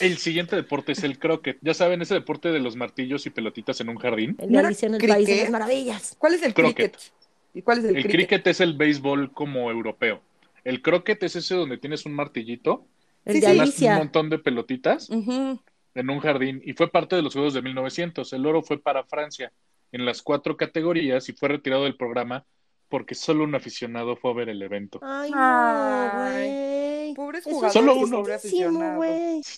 [0.00, 1.58] El siguiente deporte es el croquet.
[1.62, 4.36] Ya saben, ese deporte de los martillos y pelotitas en un jardín.
[4.38, 6.14] El ¿No de era Alicia en el País de las Maravillas.
[6.18, 6.92] ¿Cuál es el Croquet.
[6.92, 7.12] cricket?
[7.54, 8.28] ¿Y cuál es el, El cricket?
[8.28, 10.20] cricket es el béisbol como europeo.
[10.66, 12.86] El croquet es ese donde tienes un martillito,
[13.26, 13.40] Sí,
[13.72, 13.86] sí.
[13.88, 18.32] un montón de pelotitas en un jardín y fue parte de los Juegos de 1900.
[18.32, 19.52] El oro fue para Francia
[19.92, 22.44] en las cuatro categorías y fue retirado del programa
[22.88, 25.00] porque solo un aficionado fue a ver el evento.
[25.02, 27.14] Ay, no, güey.
[27.14, 28.22] Pobres jugadores Solo uno.
[28.32, 29.02] aficionado.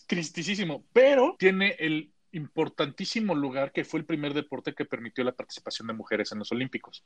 [0.07, 5.89] tristísimo, pero tiene el importantísimo lugar que fue el primer deporte que permitió la participación
[5.89, 7.05] de mujeres en los Olímpicos.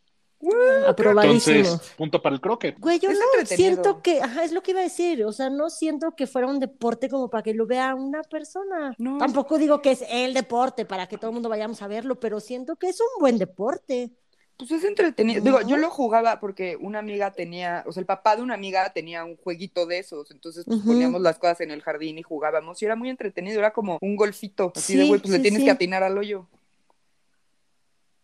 [0.87, 1.57] Aprobadísimo.
[1.57, 2.79] Entonces, punto para el croquet.
[2.79, 5.51] Güey, yo Es no siento que, ajá, es lo que iba a decir, o sea,
[5.51, 8.95] no siento que fuera un deporte como para que lo vea una persona.
[8.99, 9.19] No.
[9.19, 12.41] Tampoco digo que es el deporte para que todo el mundo vayamos a verlo, pero
[12.41, 14.13] siento que es un buen deporte.
[14.57, 15.41] Pues es entretenido.
[15.41, 15.45] ¿No?
[15.45, 18.93] Digo, yo lo jugaba porque una amiga tenía, o sea, el papá de una amiga
[18.93, 22.81] tenía un jueguito de esos, entonces pues, poníamos las cosas en el jardín y jugábamos
[22.81, 25.65] y era muy entretenido, era como un golfito, así de güey, pues le tienes sí.
[25.65, 26.47] que atinar al hoyo.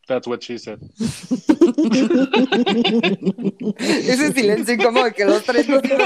[0.08, 0.78] That's what she said.
[3.78, 6.00] Ese silencio incómodo que los tres nos dimos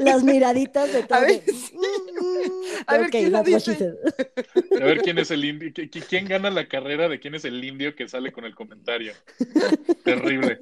[0.00, 1.18] Las miraditas de todo.
[1.18, 1.42] A ver.
[1.46, 3.94] "Mm, A ver, ok, ¿quién lo that's what she dice?
[4.00, 4.82] said".
[4.82, 7.44] A ver quién es el indio, qui- qui- quién gana la carrera de quién es
[7.44, 9.12] el indio que sale con el comentario.
[10.04, 10.58] Terrible,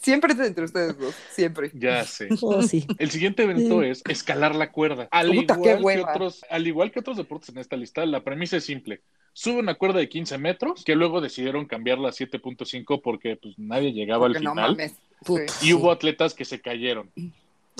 [0.00, 1.70] Siempre es entre ustedes dos, siempre.
[1.74, 2.28] ya sé.
[2.42, 2.86] Oh, sí.
[2.98, 5.06] El siguiente evento es escalar la cuerda.
[5.10, 8.24] Al Puta, qué igual, que otros, al igual que otros deportes en esta lista, la
[8.24, 9.02] premisa es simple.
[9.38, 13.92] Sube una cuerda de 15 metros, que luego decidieron cambiarla a 7.5 porque pues, nadie
[13.92, 14.70] llegaba Porque al no final.
[14.70, 14.94] mames.
[15.26, 15.52] Puta.
[15.52, 15.68] Sí.
[15.68, 17.10] y hubo atletas que se cayeron.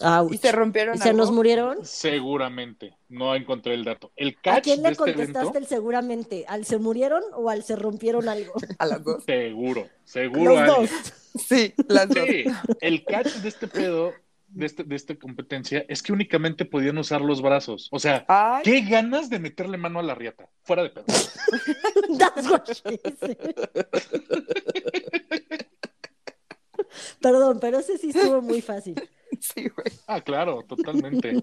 [0.03, 0.35] Ouch.
[0.35, 1.79] ¿Y se rompieron ¿Y se nos murieron?
[1.83, 2.93] Seguramente.
[3.09, 4.13] No encontré el dato.
[4.17, 6.45] El ¿A catch quién de le este contestaste evento, el seguramente?
[6.47, 8.53] ¿Al se murieron o al se rompieron algo?
[8.79, 9.25] A las dos.
[9.25, 10.91] seguro, seguro Los dos.
[11.37, 12.19] Sí, las dos.
[12.29, 12.45] Sí,
[12.83, 14.13] el catch de este pedo,
[14.57, 17.89] de, este, de esta competencia, es que únicamente podían usar los brazos.
[17.93, 20.49] O sea, Ay, qué ganas de meterle mano a la riata.
[20.63, 21.05] Fuera de pedo.
[22.19, 23.37] That's what she said.
[27.21, 28.95] Perdón, pero ese sí estuvo muy fácil.
[29.41, 29.93] sí, güey.
[30.07, 31.35] Ah, claro, totalmente.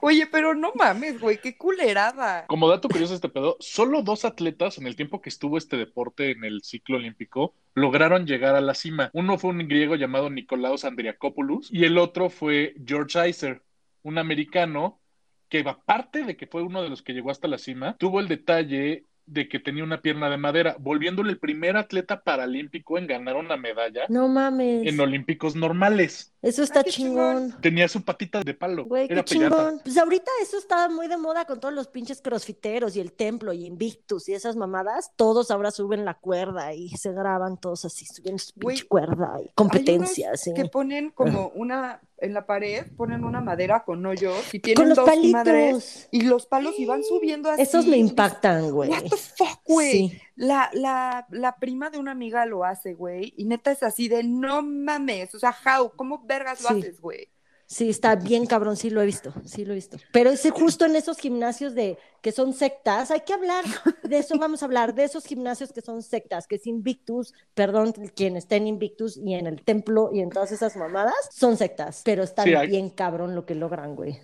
[0.00, 2.46] Oye, pero no mames, güey, qué culerada.
[2.46, 6.30] Como dato curioso este pedo, solo dos atletas en el tiempo que estuvo este deporte
[6.30, 9.10] en el ciclo olímpico lograron llegar a la cima.
[9.12, 13.62] Uno fue un griego llamado Nicolaos Andriakopoulos y el otro fue George Iser,
[14.02, 15.00] un americano
[15.48, 18.28] que aparte de que fue uno de los que llegó hasta la cima, tuvo el
[18.28, 23.36] detalle de que tenía una pierna de madera, volviéndole el primer atleta paralímpico en ganar
[23.36, 24.86] una medalla No mames.
[24.86, 26.34] en olímpicos normales.
[26.42, 27.44] Eso está Ay, chingón.
[27.44, 27.60] chingón.
[27.60, 28.84] Tenía su patita de palo.
[28.84, 29.80] Güey, qué chingón.
[29.84, 33.52] Pues ahorita eso está muy de moda con todos los pinches crossfiteros y el templo
[33.52, 35.12] y Invictus y esas mamadas.
[35.16, 39.34] Todos ahora suben la cuerda y se graban todos así, suben su Güey, pinche cuerda
[39.38, 40.28] y Hay competencias.
[40.28, 40.54] unos ¿sí?
[40.54, 44.88] que ponen como una, en la pared, ponen una madera con hoyos y tienen Con
[44.88, 46.08] los dos madres palitos.
[46.10, 47.62] y los palos y van subiendo así.
[47.62, 48.90] Esos me impactan, güey.
[48.90, 49.90] What the fuck, güey.
[49.92, 50.20] Sí.
[50.36, 54.22] La, la, la prima de una amiga lo hace, güey, y neta es así de
[54.24, 56.78] no mames, o sea, how, ¿cómo vergas lo Sí.
[56.78, 57.28] haces, güey?
[57.72, 59.96] Sí, está bien cabrón, sí lo he visto, sí lo he visto.
[60.12, 63.64] Pero es justo en esos gimnasios de que son sectas, hay que hablar
[64.02, 67.92] de eso, vamos a hablar de esos gimnasios que son sectas, que es Invictus, perdón,
[68.14, 72.02] quien está en Invictus y en el templo y en todas esas mamadas, son sectas,
[72.04, 74.20] pero Sí, hay- bien cabrón lo que logran, güey.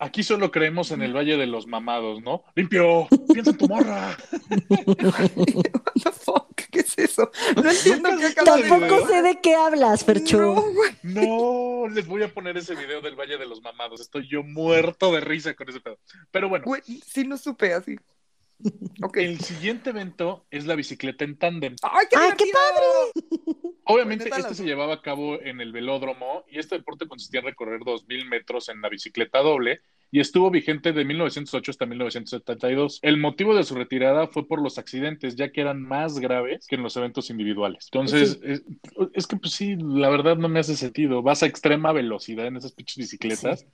[0.00, 2.42] Aquí solo creemos en el Valle de los Mamados, ¿no?
[2.56, 3.06] ¡Limpio!
[3.32, 4.16] ¡Piensa en tu morra!
[4.86, 7.30] What the fuck, ¿qué es eso?
[7.56, 10.38] No entiendo qué acabas de Tampoco sé de qué hablas, Fercho.
[10.38, 10.92] No, güey.
[11.02, 14.00] No, les voy a poner ese video del Valle de los Mamados.
[14.00, 15.98] Estoy yo muerto de risa con ese pedo.
[16.30, 17.96] Pero bueno, Güey, sí no supe así.
[19.02, 19.18] Ok.
[19.18, 21.76] el siguiente evento es la bicicleta en tándem.
[21.82, 23.74] ¡Ay, qué ¡Ay, qué divertido!
[23.84, 27.80] Obviamente, este se llevaba a cabo en el velódromo y este deporte consistía en recorrer
[27.80, 32.98] 2.000 metros en la bicicleta doble y estuvo vigente de 1908 hasta 1972.
[33.02, 36.76] El motivo de su retirada fue por los accidentes, ya que eran más graves que
[36.76, 37.88] en los eventos individuales.
[37.92, 38.62] Entonces, es,
[39.12, 41.22] es que pues sí, la verdad no me hace sentido.
[41.22, 43.66] Vas a extrema velocidad en esas pinches bicicletas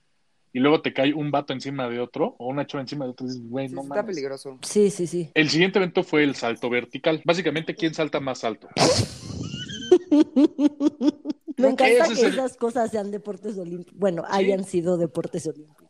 [0.51, 3.25] y luego te cae un vato encima de otro o una chava encima de otro
[3.25, 4.15] y dices, güey, Sí, no está mames.
[4.15, 4.57] peligroso.
[4.61, 5.29] Sí, sí, sí.
[5.33, 7.21] El siguiente evento fue el salto vertical.
[7.25, 8.67] Básicamente, ¿quién salta más alto?
[11.57, 13.97] Me encanta que es el- esas cosas sean deportes olímpicos.
[13.97, 15.84] Bueno, hayan sido deportes olímpicos.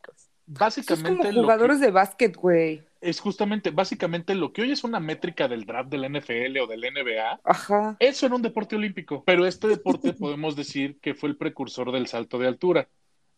[0.48, 2.84] Eso es Básicamente, como lo que- jugadores de básquet, güey.
[3.02, 6.84] es justamente, básicamente lo que hoy es una métrica del draft del NFL o del
[6.84, 7.96] NBA, Ajá.
[8.00, 9.24] eso era un deporte olímpico.
[9.26, 12.88] Pero este deporte podemos decir que fue el precursor del salto de altura,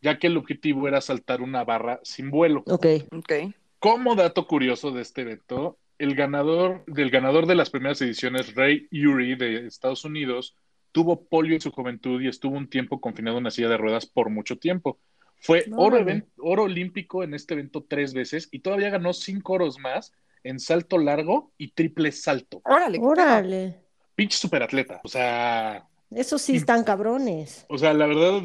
[0.01, 2.63] ya que el objetivo era saltar una barra sin vuelo.
[2.67, 2.85] Ok.
[3.15, 3.33] Ok.
[3.79, 8.87] Como dato curioso de este evento, el ganador del ganador de las primeras ediciones, Ray
[8.91, 10.55] Urey de Estados Unidos,
[10.91, 14.05] tuvo polio en su juventud y estuvo un tiempo confinado en una silla de ruedas
[14.05, 14.99] por mucho tiempo.
[15.39, 20.59] Fue oro, olímpico en este evento tres veces y todavía ganó cinco oros más en
[20.59, 22.61] salto largo y triple salto.
[22.65, 22.99] Órale.
[23.01, 23.79] Órale.
[24.15, 25.01] Pinche superatleta.
[25.03, 27.65] O sea, Eso sí están cabrones.
[27.69, 28.41] o sea, la verdad,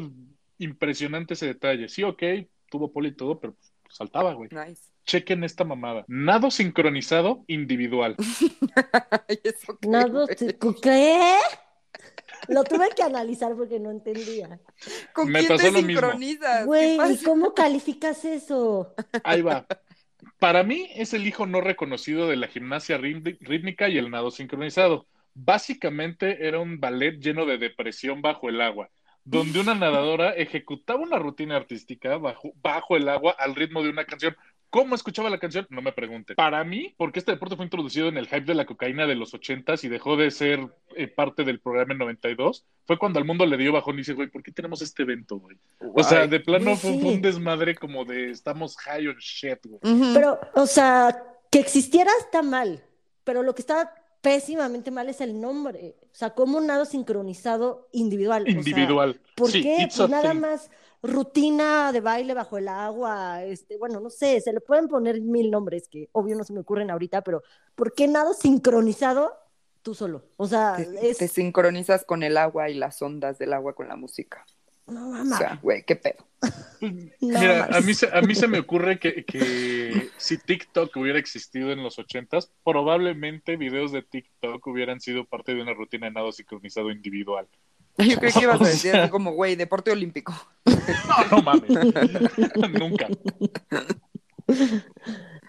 [0.59, 1.89] impresionante ese detalle.
[1.89, 2.23] Sí, ok,
[2.69, 3.55] tuvo polio y todo, pero
[3.89, 4.49] saltaba, güey.
[4.51, 4.83] Nice.
[5.05, 6.05] Chequen esta mamada.
[6.07, 8.15] Nado sincronizado individual.
[9.43, 10.27] ¿eso qué, Nado?
[10.81, 11.37] ¿qué?
[12.47, 14.59] Lo tuve que analizar porque no entendía.
[15.13, 16.11] ¿Con Me quién pasó te lo mismo.
[16.11, 16.59] sincronizas?
[16.59, 18.93] ¿Qué Güey, ¿y cómo calificas eso?
[19.23, 19.65] Ahí va.
[20.39, 24.31] Para mí es el hijo no reconocido de la gimnasia rítmi- rítmica y el nado
[24.31, 25.07] sincronizado.
[25.33, 28.89] Básicamente era un ballet lleno de depresión bajo el agua,
[29.23, 34.05] donde una nadadora ejecutaba una rutina artística bajo, bajo el agua al ritmo de una
[34.05, 34.35] canción.
[34.73, 35.67] ¿Cómo escuchaba la canción?
[35.69, 36.35] No me pregunten.
[36.35, 39.31] Para mí, porque este deporte fue introducido en el hype de la cocaína de los
[39.31, 43.45] 80s y dejó de ser eh, parte del programa en 92, fue cuando al mundo
[43.45, 45.57] le dio bajón y dice, güey, ¿por qué tenemos este evento, güey?
[45.93, 46.99] O sea, de plano fue, sí.
[46.99, 49.79] fue un desmadre como de estamos high on shit, güey.
[50.15, 52.83] Pero, o sea, que existiera está mal,
[53.23, 55.97] pero lo que está pésimamente mal es el nombre.
[56.01, 58.41] O sea, como un nado sincronizado individual.
[58.41, 59.21] O sea, Individual.
[59.35, 59.87] ¿Por Sí, qué?
[59.95, 60.39] Pues nada thing.
[60.39, 60.71] más
[61.03, 65.51] rutina de baile bajo el agua, este, bueno, no sé, se le pueden poner mil
[65.51, 67.43] nombres que obvio no se me ocurren ahorita, pero
[67.75, 69.33] ¿por qué nado sincronizado
[69.81, 70.23] tú solo?
[70.37, 73.87] O sea, Te, es te sincronizas con el agua y las ondas del agua con
[73.89, 74.45] la música.
[74.87, 75.37] no O mames.
[75.37, 76.25] sea, güey, qué pedo.
[77.21, 81.19] No Mira, a mí, se, a mí se me ocurre que, que si TikTok hubiera
[81.19, 86.13] existido en los ochentas, probablemente videos de TikTok hubieran sido parte de una rutina de
[86.13, 87.47] nado sincronizado individual.
[87.97, 90.33] Yo creo que ibas a decir así como, güey, deporte olímpico.
[91.07, 91.69] No, no mames.
[92.79, 93.07] Nunca.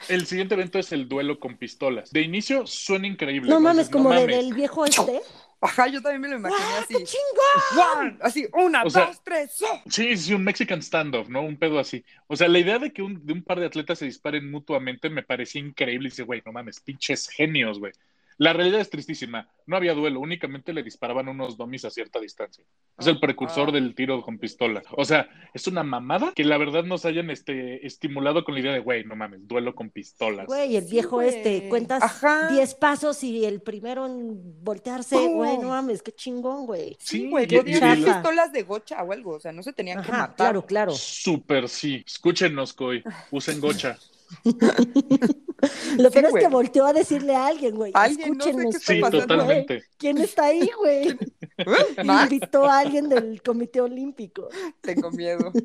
[0.09, 2.11] El siguiente evento es el duelo con pistolas.
[2.11, 3.51] De inicio suena increíble.
[3.51, 4.37] No mames, como de- mames.
[4.37, 5.21] del viejo este.
[5.61, 6.95] Ajá, yo también me lo imaginé ¡Ah, así.
[6.95, 7.99] qué chingón!
[7.99, 9.67] One, así, una, O sea- dos, tres, ¡so!
[9.89, 11.41] Sí, sí, un Mexican standoff, ¿no?
[11.43, 12.05] Un pedo así.
[12.27, 15.09] O sea, la idea de que un, de un par de atletas se disparen mutuamente
[15.09, 16.09] me parecía increíble.
[16.09, 17.93] Y dice, güey, no mames, pinches genios, güey.
[18.39, 19.49] La realidad es tristísima.
[19.67, 22.65] No había duelo, únicamente le disparaban unos domis a cierta distancia.
[22.99, 23.73] Es el precursor Ah.
[23.73, 24.83] del tiro con pistola.
[24.97, 28.73] O sea, es una mamada que la verdad nos hayan este, estimulado con la idea
[28.73, 30.47] de, güey, no mames, duelo con pistolas.
[30.47, 31.29] Güey, el Sí, viejo güey.
[31.29, 32.49] este, cuentas Ajá.
[32.51, 35.35] 10 pasos y el primero en voltearse, ¡Pum!
[35.35, 36.97] güey, no mames, qué chingón, güey.
[37.01, 40.03] Sí, Sí, güey, podían y- pistolas de gocha o algo, o sea, no se tenían
[40.03, 40.35] que matar.
[40.37, 40.93] claro, claro.
[40.93, 42.03] Súper sí.
[42.07, 43.03] Escúchenos, Coy.
[43.31, 43.97] Usen gocha.
[45.99, 46.43] Lo Sí, peor es güey.
[46.45, 47.93] que volteó a decirle a alguien, güey.
[47.95, 49.83] Alguien, no sé escúchenos, qué está Sí, pasando, totalmente.
[49.99, 51.09] ¿Quién está ahí, güey?
[51.09, 54.49] Y Max, invitó a alguien del Comité Olímpico.
[54.81, 55.53] tengo miedo.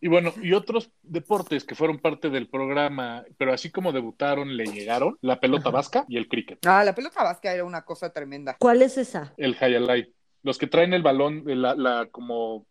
[0.00, 4.66] Y bueno, y otros deportes que fueron parte del programa, pero así como debutaron, le
[4.66, 8.56] llegaron, la pelota vasca y el cricket, Ah, la pelota vasca era una cosa tremenda.
[8.60, 9.34] ¿Cuál es esa?
[9.36, 10.14] el hayalay.
[10.44, 12.64] Los que traen el balón, la, la como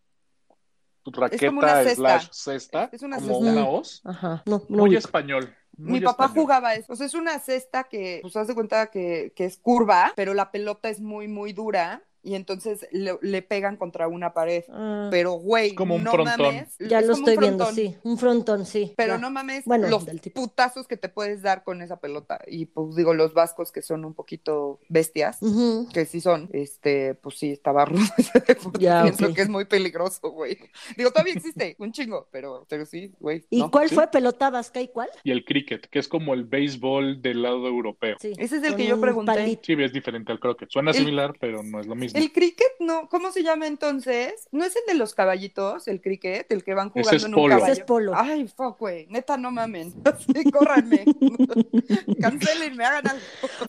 [1.06, 1.96] raqueta una cesta.
[1.96, 3.52] slash cesta, Es una como cesta.
[3.52, 4.02] una hoz.
[4.06, 5.00] Ajá, no, no Muy ubico.
[5.00, 5.54] español.
[5.84, 6.34] Muy Mi papá español.
[6.34, 6.94] jugaba eso.
[6.94, 10.34] O sea, es una cesta que, pues, haz de cuenta que, que es curva, pero
[10.34, 14.64] la pelota es muy, muy dura y entonces le, le pegan contra una pared.
[14.70, 16.38] Ah, Pero, güey, como un no frontón.
[16.56, 16.76] mames.
[16.80, 17.76] ya es lo estoy viendo, frontón.
[17.76, 17.96] sí.
[18.04, 18.94] Un frontón, sí.
[18.98, 19.18] Pero ya.
[19.20, 20.42] no mames Bueno, los del tipo.
[20.42, 22.40] putazos que te puedes dar con esa pelota.
[22.48, 25.88] Y pues digo, los vascos que son un poquito bestias, Ujú.
[25.94, 28.02] que sí son, este, pues sí, estaba rudo.
[28.80, 29.34] Ya, Pienso ok.
[29.36, 30.58] que es muy peligroso, güey.
[30.98, 33.46] Digo, todavía existe, un chingo, pero, pero sí, güey.
[33.50, 33.72] ¿Y ¿no?
[33.72, 33.96] cuál Sí.
[33.96, 34.08] fue?
[34.08, 35.10] ¿Pelota vasca y cuál?
[35.24, 38.18] Y el cricket, que es como el béisbol del lado europeo.
[38.20, 38.34] Sí.
[38.38, 39.32] Ese es el con que yo un pregunté.
[39.34, 39.62] palito.
[39.64, 40.70] Sí, es diferente al croquet.
[40.70, 42.17] Suena El- similar, pero no es lo mismo.
[42.18, 44.48] El cricket, no, ¿cómo se llama entonces?
[44.52, 47.30] ¿No es el de los caballitos, el cricket, el que van Ese jugando es en
[47.30, 47.56] un polo.
[47.56, 47.72] caballo?
[47.74, 48.12] Ese es polo.
[48.16, 49.94] Ay, fuck, güey, neta, no mamen.
[50.34, 51.06] Sí, córranme.
[52.22, 53.22] Cancelenme, hagan algo.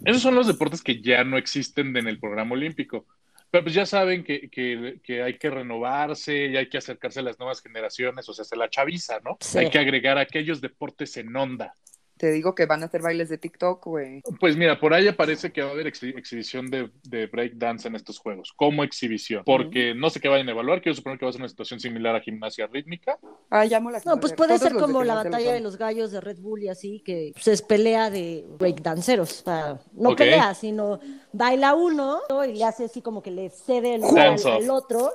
[0.04, 3.06] Esos son los deportes que ya no existen en el programa olímpico.
[3.50, 7.22] Pero pues ya saben que, que- que hay que renovarse y hay que acercarse a
[7.22, 9.38] las nuevas generaciones, o sea, se la chaviza, ¿no?
[9.40, 9.58] Sí.
[9.58, 11.74] Hay que agregar aquellos deportes en onda.
[12.18, 14.22] Te digo que van a hacer bailes de TikTok, güey.
[14.40, 17.94] Pues mira, por ahí aparece que va a haber exhi- exhibición de, de breakdance en
[17.94, 21.30] estos juegos, como exhibición, porque no sé qué vayan a evaluar, quiero suponer que va
[21.30, 23.18] a ser una situación similar a gimnasia rítmica.
[23.50, 26.38] Ah, llamo la No, pues puede ser como la batalla de los gallos de Red
[26.40, 29.40] Bull y así, que se es pelea de breakdanceros.
[29.40, 30.98] O sea, no pelea, sino
[31.32, 32.44] baila uno ¿no?
[32.44, 35.12] y le hace así como que le cede el lugar al, al otro,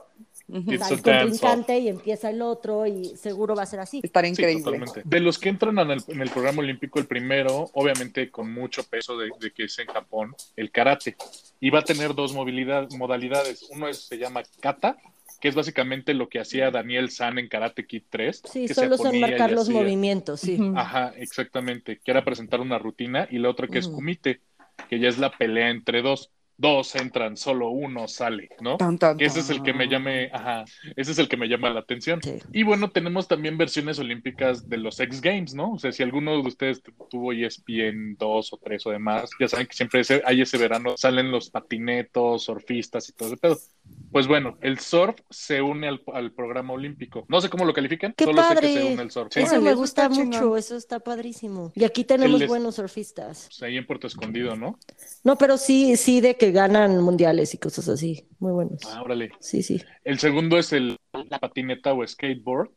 [0.52, 4.02] al contrincante y empieza el otro y seguro va a ser así.
[4.04, 4.80] Estará increíble.
[5.04, 8.84] De los que entran en el, en el programa olímpico, el primero, obviamente con mucho
[8.84, 11.16] peso de, de que es en Japón, el karate.
[11.60, 13.68] Y va a tener dos movilidad, modalidades.
[13.72, 14.98] Uno es- se llama kata,
[15.40, 18.42] que es básicamente lo que hacía Daniel San en Karate Kid 3.
[18.50, 20.58] Sí, que solo son marcar los hacía- movimientos, sí.
[20.76, 22.00] Ajá, exactamente.
[22.04, 23.28] Que era presentar una rutina.
[23.32, 24.42] Y la otra que es kumite,
[24.90, 26.32] que ya es la pelea entre dos.
[26.64, 28.78] Dos entran, solo uno sale, ¿no?
[28.78, 30.64] Tan, ese es el que me llame, ajá,
[30.96, 32.22] ese es el que me llama la atención.
[32.24, 32.40] Sí.
[32.54, 35.74] Y bueno, tenemos también versiones olímpicas de los X Games, ¿no?
[35.74, 39.50] O sea, si alguno de ustedes tu- tuvo ESPN 2 o 3 o demás, ya
[39.50, 43.58] saben que siempre ese- hay ese verano, salen los patinetos, surfistas y todo ese pedo.
[44.14, 47.26] Pues bueno, el surf se une al, al programa olímpico.
[47.28, 48.68] No sé cómo lo califican, ¡Qué solo sé padre!
[48.68, 49.28] que se une al surf.
[49.34, 50.58] Sí, Eso me gusta mucho, chingón.
[50.60, 51.72] eso está padrísimo.
[51.76, 53.48] Y aquí tenemos buenos surfistas.
[53.50, 54.80] pues ahí en Puerto Escondido, ¿no?
[55.24, 58.28] No, pero sí, sí de que ganan mundiales y cosas así.
[58.40, 58.80] Muy buenos.
[58.86, 59.32] Ah, órale.
[59.40, 59.82] Sí, sí.
[60.04, 60.96] El segundo es el
[61.30, 62.70] la patineta o skateboard,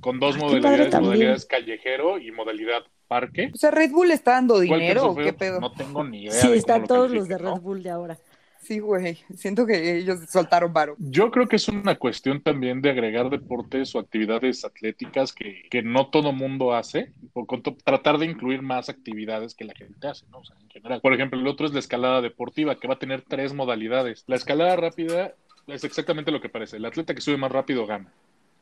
[0.00, 3.50] con dos Ah, modalidades, modalidades callejero y modalidad parque.
[3.54, 5.14] O sea, Red Bull está dando ¿Cuál dinero.
[5.14, 5.60] ¿qué pedo?
[5.60, 6.32] No tengo ni idea.
[6.32, 7.60] Sí, están todos los de Red.
[7.60, 8.18] Bull de ahora.
[8.62, 9.18] Sí, güey.
[9.34, 10.94] Siento que ellos soltaron varo.
[10.98, 15.82] Yo creo que es una cuestión también de agregar deportes o actividades atléticas que, que
[15.82, 17.46] no todo mundo hace, por
[17.84, 20.38] tratar de incluir más actividades que la gente hace, ¿no?
[20.38, 21.00] O sea, en general.
[21.00, 24.22] Por ejemplo, el otro es la escalada deportiva, que va a tener tres modalidades.
[24.28, 25.34] La escalada rápida
[25.66, 26.76] es exactamente lo que parece.
[26.76, 28.12] El atleta que sube más rápido gana.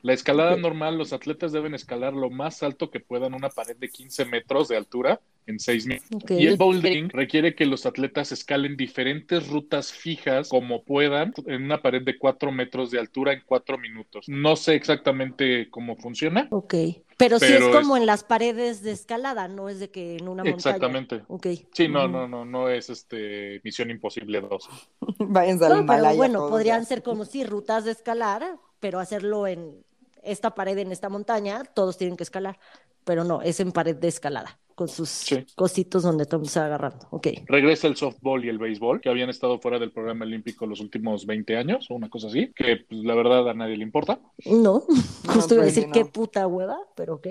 [0.02, 3.88] La escalada normal, los atletas deben escalar lo más alto que puedan una pared de
[3.90, 6.30] 15 metros de altura en 6 minutos.
[6.30, 11.82] Y el bouldering requiere que los atletas escalen diferentes rutas fijas como puedan en una
[11.82, 14.26] pared de 4 metros de altura en 4 minutos.
[14.28, 16.46] No sé exactamente cómo funciona.
[16.50, 16.74] Ok.
[17.18, 20.16] Pero, sí Pero es como es- en las paredes de escalada, no es de que
[20.16, 20.54] en una montaña.
[20.54, 21.22] Exactamente.
[21.28, 21.46] Ok.
[21.72, 24.68] Sí, no, no, no, no es este Misión Imposible 2.
[25.18, 26.86] Váyanse al No, pero bueno, podrían ya.
[26.86, 29.84] ser como sí, rutas de escalar, pero hacerlo en
[30.22, 32.58] esta pared, en esta montaña, todos tienen que escalar.
[33.04, 35.46] Pero no, es en pared de escalada, con sus Sí.
[35.56, 37.06] cositos donde todo se va agarrando.
[37.10, 37.28] Ok.
[37.46, 41.24] Regresa el softball y el béisbol, que habían estado fuera del programa olímpico los últimos
[41.26, 44.20] 20 años o una cosa así, que pues, la verdad a nadie le importa.
[44.44, 44.80] No,
[45.26, 46.10] justo iba a pues, decir sí, qué no.
[46.12, 47.26] puta hueva, pero ok.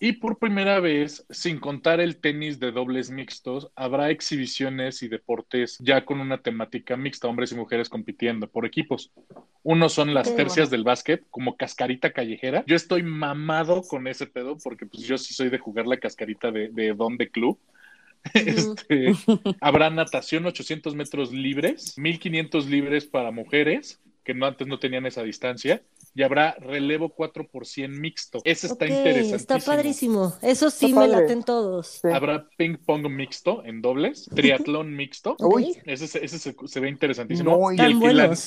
[0.00, 5.78] Y por primera vez, sin contar el tenis de dobles mixtos, habrá exhibiciones y deportes
[5.78, 9.12] ya con una temática mixta, hombres y mujeres compitiendo por equipos.
[9.62, 10.70] Uno son las Qué tercias bueno.
[10.70, 12.64] del básquet, como cascarita callejera.
[12.66, 16.50] Yo estoy mamado con ese pedo, porque pues yo sí soy de jugar la cascarita
[16.50, 17.58] de, de Don de Club.
[18.32, 19.12] Este,
[19.60, 25.22] habrá natación 800 metros libres, 1500 libres para mujeres, que no antes no tenían esa
[25.22, 25.82] distancia,
[26.14, 28.38] y habrá relevo 4 por 100 mixto.
[28.44, 29.36] Ese está Ok, interesantísimo.
[29.36, 30.34] está padrísimo.
[30.42, 31.22] Eso sí Está me padre.
[31.22, 32.00] laten todos.
[32.02, 32.08] Sí.
[32.12, 35.36] Habrá ping pong mixto en dobles, triatlón mixto.
[35.40, 35.76] Uy.
[35.84, 37.58] Ese, se- ese se, se ve interesantísimo.
[37.58, 38.38] Muy y el.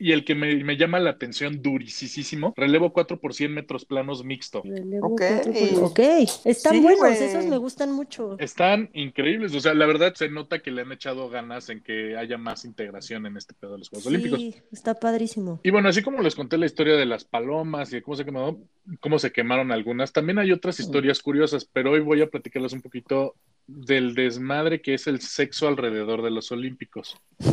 [0.00, 4.24] Y el que me, me llama la atención durisísimo, relevo 4 por 100 metros planos
[4.24, 4.62] mixto.
[4.64, 5.22] Relevo Ok.
[5.28, 5.98] cuatro por- Ok,
[6.44, 8.38] están Sí, buenos, esos me gustan mucho.
[8.38, 12.16] Están increíbles, o sea, la verdad se nota que le han echado ganas en que
[12.16, 14.38] haya más integración en este pedo de los Juegos Olímpicos.
[14.38, 15.60] Sí, está padrísimo.
[15.64, 18.24] Y bueno, así como les conté la historia de las palomas y de cómo se
[18.24, 18.60] quemó,
[19.00, 22.82] cómo se quemaron algunas, también hay otras historias curiosas, pero hoy voy a platicarles un
[22.82, 23.34] poquito
[23.66, 27.16] del desmadre que es el sexo alrededor de los Olímpicos.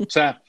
[0.00, 0.42] O sea,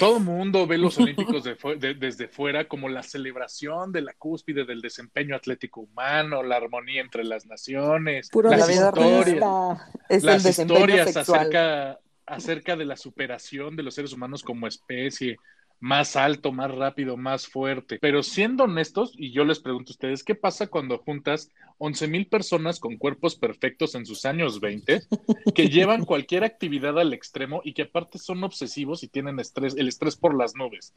[0.00, 4.14] todo mundo ve los Olímpicos de fu- de- desde fuera como la celebración de la
[4.14, 9.80] cúspide del desempeño atlético humano, la armonía entre las naciones, Puro las La vida historias.
[10.08, 11.40] Es las historias sexual.
[11.40, 15.36] acerca, acerca de la superación de los seres humanos como especie,
[15.80, 17.98] más alto, más rápido, más fuerte.
[18.00, 22.26] Pero siendo honestos, y yo les pregunto a ustedes, ¿qué pasa cuando juntas 11 mil
[22.26, 25.02] personas con cuerpos perfectos en sus años 20
[25.54, 29.88] que llevan cualquier actividad al extremo y que aparte son obsesivos y tienen estrés, el
[29.88, 30.94] estrés por las nubes?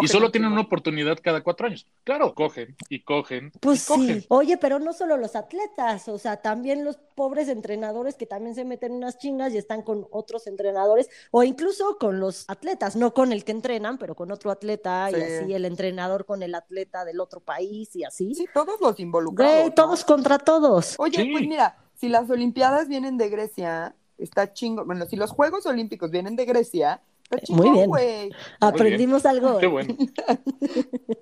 [0.00, 1.86] Y solo tienen una oportunidad cada cuatro años.
[2.04, 4.20] Claro, cogen y cogen Pues y cogen.
[4.22, 4.26] sí.
[4.30, 8.64] Oye, pero no solo los atletas, o sea, también los pobres entrenadores que también se
[8.64, 13.32] meten unas chingas y están con otros entrenadores, o incluso con los atletas, no con
[13.32, 15.20] el que entrenan, pero con otro atleta y Sí.
[15.20, 18.34] así el entrenador con el atleta del otro país y así.
[18.34, 19.54] Sí, todos los involucrados.
[19.54, 19.74] Güey, ¿no?
[19.74, 20.94] todos contra todos.
[20.98, 21.30] Oye, Sí.
[21.32, 24.84] pues mira, si las Olimpiadas vienen de Grecia, está chingo.
[24.84, 27.00] Bueno, si los Juegos Olímpicos vienen de Grecia,
[27.32, 27.88] Eh, Muy bien.
[27.88, 28.30] güey.
[28.60, 29.58] Aprendimos algo.
[29.58, 29.96] Qué bueno.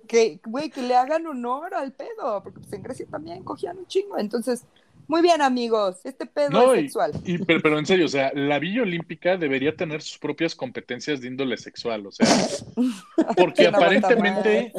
[0.09, 3.87] Que, güey, que le hagan honor al pedo, porque pues en Grecia también cogían un
[3.87, 4.19] chingo.
[4.19, 4.65] Entonces,
[5.07, 7.13] muy bien, amigos, este pedo No, es y- sexual.
[7.25, 11.21] Y, pero, pero en serio, o sea, la Villa Olímpica debería tener sus propias competencias
[11.21, 12.27] de índole sexual, o sea,
[13.37, 14.73] porque ¿Quién aguanta aparentemente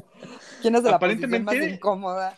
[0.62, 2.38] ¿Quién es la aparentemente- más incómoda?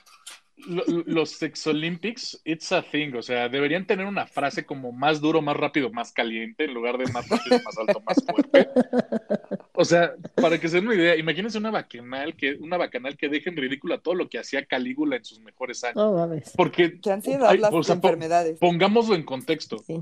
[0.67, 4.91] Lo- lo- los Sex Olympics, it's a thing, o sea, deberían tener una frase como
[4.91, 8.69] más duro, más rápido, más caliente, en lugar de más rápido, más alto, más fuerte.
[9.73, 13.29] O sea, para que se den una idea, imagínense una bacanal que, una bacanal que
[13.29, 15.95] deje en ridículo a todo lo que hacía Calígula en sus mejores años.
[15.95, 16.51] No mames.
[16.55, 18.57] Porque, Qué ansiedad ay, las o sea, po- enfermedades.
[18.59, 19.79] pongámoslo en contexto.
[19.79, 19.99] Sí.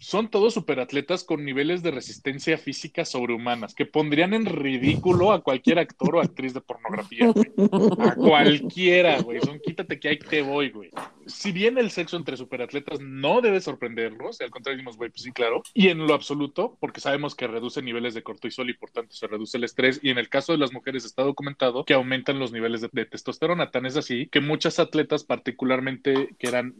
[0.00, 5.78] Son todos superatletas con niveles de resistencia física sobrehumanas que pondrían en ridículo a cualquier
[5.78, 7.52] actor o actriz de pornografía, güey.
[8.00, 9.40] A cualquiera, güey.
[9.40, 10.90] Son quítate que ahí te voy, güey.
[11.26, 15.32] Si bien el sexo entre superatletas no debe sorprenderlos, al contrario, decimos, güey, pues sí,
[15.32, 15.62] claro.
[15.74, 19.26] Y en lo absoluto, porque sabemos que reduce niveles de cortisol y por tanto se
[19.26, 20.00] reduce el estrés.
[20.02, 23.04] Y en el caso de las mujeres está documentado que aumentan los niveles de, de
[23.04, 23.70] testosterona.
[23.70, 26.74] Tan es así que muchas atletas, particularmente que eran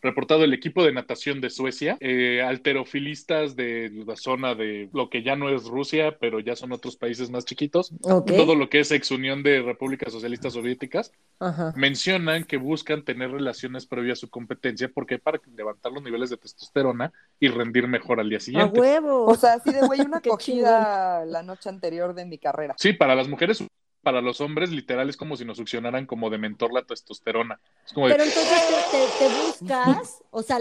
[0.00, 5.22] reportado el equipo de natación de Suecia, eh, alterofilistas de la zona de lo que
[5.22, 8.90] ya no es Rusia, pero ya son otros países más chiquitos, todo lo que es
[8.92, 11.72] ex unión de repúblicas socialistas soviéticas, Ajá.
[11.76, 16.36] mencionan que buscan tener relaciones previas a su competencia porque para levantar los niveles de
[16.36, 18.80] testosterona y rendir mejor al día A siguiente.
[18.80, 19.24] huevo.
[19.26, 22.74] O sea, así de güey, una cogida la noche anterior de mi carrera.
[22.78, 23.62] Sí, para las mujeres,
[24.08, 27.60] para los hombres, literal es como si nos succionaran como de mentor la testosterona.
[27.84, 28.58] Es como de, Pero entonces
[28.90, 30.58] te, te- te buscas, o sea,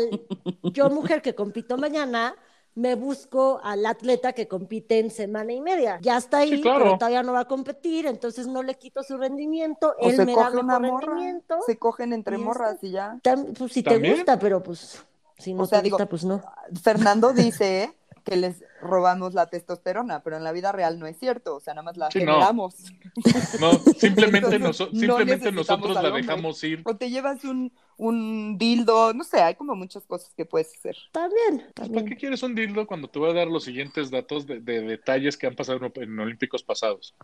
[0.63, 2.35] yo mujer que compito mañana,
[2.75, 5.97] me busco al atleta que compite en semana y media.
[6.01, 6.83] Ya está ahí, Sí, claro.
[6.83, 10.25] pero todavía no va a competir, entonces no le quito su rendimiento, O él se
[10.25, 11.55] me da morra, rendimiento.
[11.65, 13.17] se cogen entre y morras y ya.
[13.23, 14.15] Tam- pues si ¿También?
[14.15, 15.01] te gusta, pero pues
[15.37, 16.43] si no O sea, te digo, gusta, pues no.
[16.83, 17.93] Fernando dice
[18.28, 21.73] que les robamos la testosterona, pero en la vida real no es cierto, o sea,
[21.73, 22.34] nada más la Sí, no.
[22.34, 22.75] generamos.
[23.61, 26.82] no, simplemente, Entonces, noso- simplemente nosotros la dejamos ir.
[26.84, 30.97] O te llevas un, un dildo, no sé, hay como muchas cosas que puedes hacer.
[31.13, 32.19] También, Pues, ¿Para qué también.
[32.19, 35.47] quieres un dildo cuando te voy a dar los siguientes datos de, de detalles que
[35.47, 37.15] han pasado en, en Olímpicos pasados?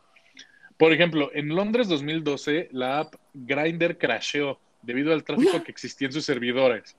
[0.77, 6.13] Por ejemplo, en Londres 2012, la app Grindr crasheó debido al tráfico que existía en
[6.13, 6.95] sus servidores.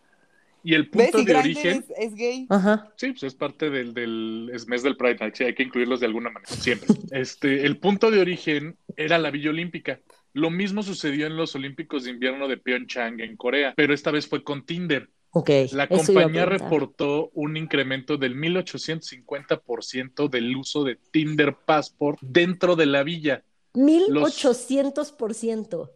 [0.65, 2.47] Y el punto de Grindr origen, es, es gay.
[2.49, 2.91] Ajá.
[2.97, 6.01] sí, pues es parte del, del es mes del Pride Night, sí, hay que incluirlos
[6.01, 6.89] de alguna manera, siempre.
[7.12, 10.01] Este, el punto de origen era la Villa Olímpica.
[10.33, 14.27] Lo mismo sucedió en los Olímpicos de invierno de Pyeongchang en Corea, pero esta vez
[14.27, 15.11] fue con Tinder.
[15.31, 15.51] Ok.
[15.73, 23.03] La compañía reportó un incremento del 1850% del uso de Tinder Passport dentro de la
[23.03, 23.45] villa.
[23.75, 25.91] 1800%.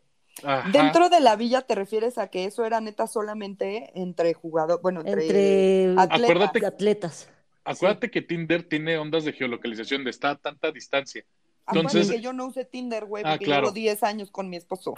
[0.45, 0.69] Ajá.
[0.71, 5.01] Dentro de la villa te refieres a que eso era neta solamente entre jugadores, bueno,
[5.01, 6.21] entre, Entre atletas.
[6.21, 7.29] Acuérdate- atletas.
[7.65, 11.25] Acuérdate que Tinder tiene ondas de geolocalización de está a tanta distancia.
[11.67, 13.63] Acuérdate entonces- que yo no usé Tinder, güey, Ah, porque claro.
[13.65, 14.95] llevo 10 años con mi esposo.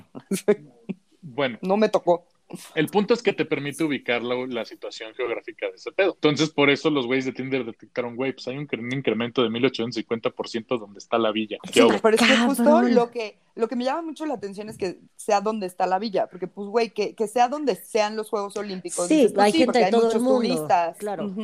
[1.20, 2.26] Bueno, No me tocó.
[2.75, 6.15] El punto es que te permite ubicar la, la situación geográfica de ese pedo.
[6.15, 9.49] Entonces, por eso los güeyes de Tinder detectaron, güey, pues hay un, un incremento de
[9.49, 11.59] 1850% donde está la villa.
[11.73, 12.95] Pero es que justo Cabrón.
[12.95, 15.99] lo que, lo que me llama mucho la atención es que sea donde está la
[15.99, 19.07] villa, porque pues güey, que, que sea donde sean los Juegos Olímpicos.
[19.07, 20.97] Sí, Dices, pues, hay gente porque de hay todo el muchos mundo, turistas.
[20.99, 21.35] claro.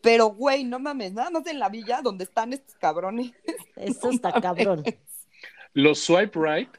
[0.00, 3.32] Pero, güey, no mames, nada más en la villa donde están estos cabrones.
[3.76, 4.84] Esto está cabrón.
[5.74, 6.70] Los swipe right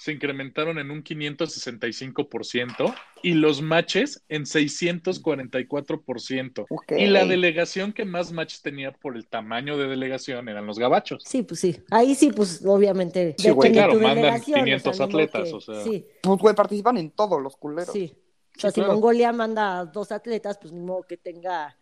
[0.00, 6.66] se incrementaron en un 565% y los matches en 644%.
[6.68, 6.92] Ok.
[6.98, 11.22] Y la delegación que más matches tenía por el tamaño de delegación eran los gabachos.
[11.26, 11.80] Sí, pues sí.
[11.90, 13.34] Ahí sí, pues obviamente.
[13.38, 13.70] Sí, güey.
[13.70, 15.82] de Claro, mandan delegación, 500 ni modo atletas, que- o sea.
[15.84, 17.92] Sí, Pues, güey, participan en todos los culeros.
[17.92, 18.14] sí.
[18.56, 18.92] O sea, Sí, si claro.
[18.94, 21.76] Mongolia manda dos atletas, pues ni modo que tenga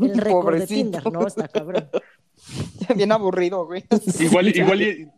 [0.00, 0.66] el récord de.
[0.66, 1.26] Tinder, ¿no?
[1.26, 1.88] Está cabrón.
[2.96, 3.84] Bien aburrido, güey.
[4.20, 5.08] Igual, igual, y-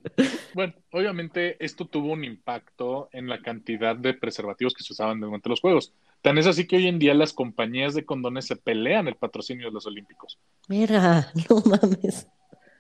[0.55, 5.49] bueno, obviamente esto tuvo un impacto en la cantidad de preservativos que se usaban durante
[5.49, 5.93] los Juegos.
[6.23, 9.67] Tan es así que hoy en día las compañías de condones se pelean el patrocinio
[9.67, 10.39] de los Olímpicos.
[10.69, 12.29] Mira, no mames.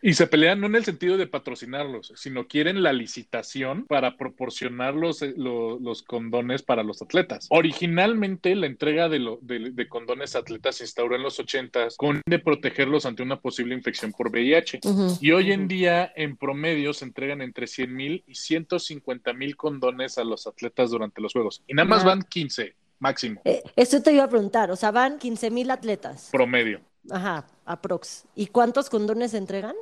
[0.06, 4.94] Y se pelean no en el sentido de patrocinarlos, sino quieren la licitación para proporcionar
[4.94, 7.46] los, eh, lo- los condones para los atletas.
[7.48, 11.88] Originalmente, la entrega de, lo- de- de condones a atletas se instauró en los 80
[11.96, 14.80] con de protegerlos ante una posible infección por VIH.
[15.22, 20.18] Y hoy en día, en promedio, se entregan entre 100 mil y 150 mil condones
[20.18, 21.62] a los atletas durante los Juegos.
[21.66, 22.08] Y nada más Ah.
[22.08, 26.28] van 15 máximo, Eh, eso te iba a preguntar, o sea, van 15 mil atletas.
[26.30, 26.80] promedio.
[27.10, 28.24] Ajá, aprox.
[28.34, 29.74] ¿Y cuántos condones se entregan?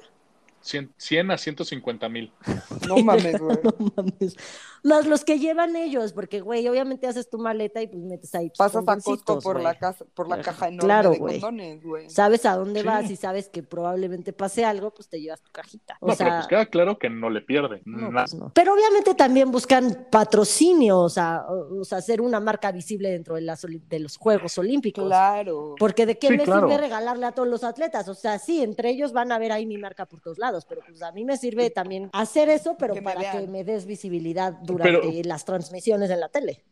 [0.62, 2.32] 100, 100 a 150 mil.
[2.88, 3.58] No mames, güey.
[3.62, 4.36] No mames.
[4.84, 8.50] Más los que llevan ellos, porque, güey, obviamente haces tu maleta y pues metes ahí
[8.58, 9.64] Pasas a Costco por güey.
[9.64, 11.40] la casa, por la caja enorme claro, de güey.
[11.40, 12.10] condones, güey.
[12.10, 12.86] Sabes a dónde Sí.
[12.86, 15.98] vas y sabes que probablemente pase algo, pues te llevas tu cajita.
[16.00, 17.80] O No, sea, pero pues queda claro que no le pierde.
[17.84, 18.24] no, nada.
[18.24, 18.50] pues no.
[18.52, 23.36] Pero obviamente también buscan patrocinio, o sea, o, o sea, ser una marca visible dentro
[23.36, 25.04] de, las, oli- de los Juegos Olímpicos.
[25.04, 25.76] Claro.
[25.78, 26.66] Porque de qué Sí, me claro.
[26.68, 28.08] sirve regalarle a todos los atletas.
[28.08, 30.82] O sea, sí, entre ellos van a ver ahí mi marca por todos lados, pero
[30.86, 33.86] pues a mí me sirve también hacer eso, pero Que me para que me des
[33.86, 36.62] visibilidad durante Pero- las transmisiones en la tele.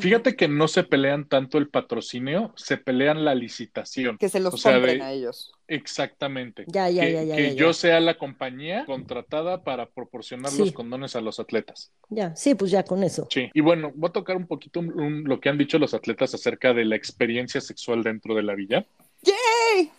[0.00, 4.18] Fíjate que no se pelean tanto el patrocinio, se pelean la licitación.
[4.18, 5.52] Que se los O sea, compren de- a ellos.
[5.68, 6.64] Exactamente.
[6.66, 7.54] Ya, ya, que ya, ya, que ya, ya.
[7.54, 10.58] yo sea la compañía contratada para proporcionar Sí.
[10.58, 11.92] los condones a los atletas.
[12.08, 13.28] Ya, sí, pues ya con eso.
[13.30, 13.48] Sí.
[13.54, 16.34] Y bueno, voy a tocar un poquito un- un- lo que han dicho los atletas
[16.34, 18.84] acerca de la experiencia sexual dentro de la villa.
[19.22, 19.90] ¡Yay!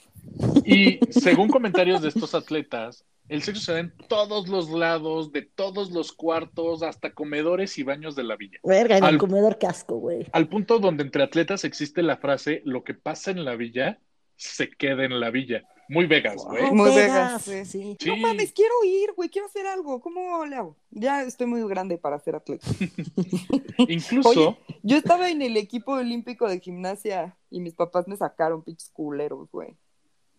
[0.65, 5.41] Y según comentarios de estos atletas, el sexo se da en todos los lados, de
[5.41, 8.59] todos los cuartos, hasta comedores y baños de la villa.
[8.63, 10.25] Verga, en el Al- comedor casco, güey.
[10.31, 13.99] Al punto donde entre atletas existe la frase, lo que pasa en la villa,
[14.35, 15.63] se queda en la villa.
[15.89, 16.69] Muy Vegas, güey.
[16.71, 17.95] Muy Vegas, Vegas, sí.
[17.97, 18.09] Sí.
[18.09, 20.01] No mames, quiero ir, güey, quiero hacer algo.
[20.01, 20.75] ¿Cómo le hago?
[20.91, 22.67] Ya estoy muy grande para ser atleta.
[23.87, 28.63] Incluso, Oye, yo estaba en el equipo olímpico de gimnasia y mis papás me sacaron
[28.63, 29.75] pinches culeros, güey.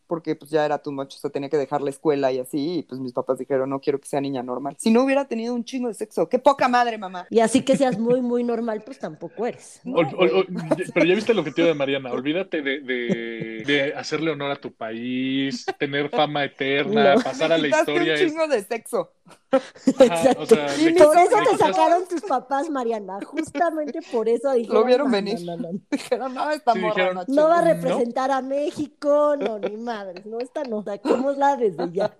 [0.09, 2.79] Porque pues ya era too much, o sea, tenía que dejar la escuela y así,
[2.79, 4.75] y pues mis papás dijeron, no quiero que sea niña normal.
[4.79, 7.27] Si no hubiera tenido un chingo de sexo, qué poca madre, mamá.
[7.31, 9.81] Y así que seas muy, muy normal, pues tampoco eres.
[9.85, 10.67] No, ol- ol- güey.
[10.71, 14.57] ol- pero ya viste el objetivo de Mariana, olvídate de, de- de hacerle honor a
[14.57, 17.21] tu país, tener fama eterna, No.
[17.21, 18.15] pasar a la historia.
[18.15, 19.13] un es- chingo de sexo.
[19.51, 23.19] Ajá, sea, Por eso te sacaron tus papás, Mariana.
[23.27, 24.81] Justamente por eso dijeron.
[24.81, 25.41] Lo vieron "No, venir".
[25.45, 25.81] No, no, no.
[25.91, 27.75] Dijeron, no, esta Sí, morra dijeron, no, No va a chingue".
[27.75, 32.15] representar a México, no, ni madres, no, esta no, saquémosla desde ya.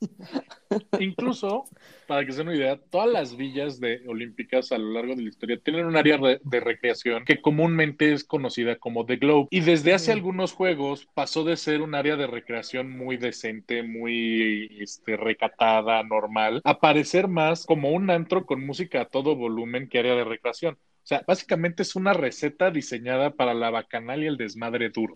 [0.98, 1.64] Incluso,
[2.06, 5.22] para que se den una idea, todas las villas de olímpicas a lo largo de
[5.22, 9.48] la historia tienen un área de, de recreación que comúnmente es conocida como The Globe.
[9.50, 14.76] Y desde hace algunos juegos pasó de ser un área de recreación muy decente, muy
[14.80, 20.00] este, recatada, normal, a parecer más como un antro con música a todo volumen que
[20.00, 20.74] área de recreación.
[20.74, 25.14] O sea, básicamente es una receta diseñada para la bacanal y el desmadre duro.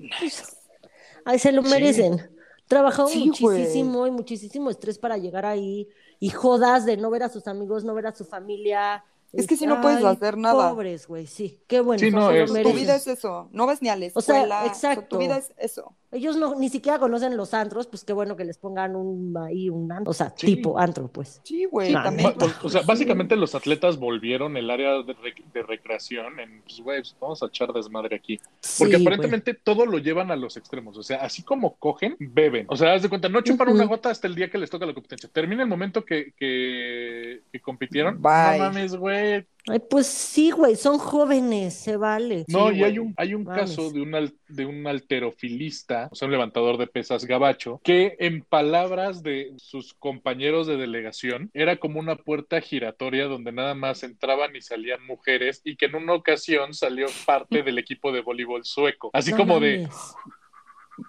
[1.28, 1.68] Ay, se lo Sí.
[1.68, 2.30] merecen.
[2.68, 5.88] Trabajaron Sí, muchísimo y muchísimo estrés para llegar ahí
[6.20, 9.04] y jodas de no ver a sus amigos, no ver a su familia.
[9.32, 10.70] Es que si no puedes hacer nada.
[10.70, 11.60] Pobres, güey, sí.
[11.66, 14.20] Qué bueno, Sí, no, es- Tu vida es eso, no vas ni a la O
[14.22, 14.64] sea, escuela.
[14.66, 15.16] exacto.
[15.16, 15.94] tu vida es eso.
[16.10, 19.68] Ellos no, ni siquiera conocen los antros, pues qué bueno que les pongan un ahí
[19.68, 20.46] un antro, o sea, Sí.
[20.46, 21.40] tipo antro, pues.
[21.44, 22.32] Sí, güey, Sí, también.
[22.62, 27.00] O sea, básicamente los atletas volvieron el área de, rec- de recreación en, pues, güey,
[27.00, 28.38] pues, vamos a echar desmadre aquí.
[28.38, 29.02] Porque Sí, güey.
[29.02, 30.96] aparentemente todo lo llevan a los extremos.
[30.96, 32.64] O sea, así como cogen, beben.
[32.70, 33.76] O sea, haz de cuenta, no chupan Ujú.
[33.76, 35.28] una gota hasta el día que les toca la competencia.
[35.30, 38.20] Termina el momento que, que, que compitieron.
[38.22, 38.58] Bye.
[38.58, 39.46] No mames, güey.
[39.70, 42.44] Ay, pues sí, güey, son jóvenes, se vale.
[42.48, 46.14] No, Sí, y hay un, hay un caso de un, al- de un alterofilista, o
[46.14, 51.76] sea, un levantador de pesas gabacho, que en palabras de sus compañeros de delegación, era
[51.76, 56.14] como una puerta giratoria donde nada más entraban y salían mujeres y que en una
[56.14, 59.10] ocasión salió parte del equipo de voleibol sueco.
[59.12, 59.88] Así No como de.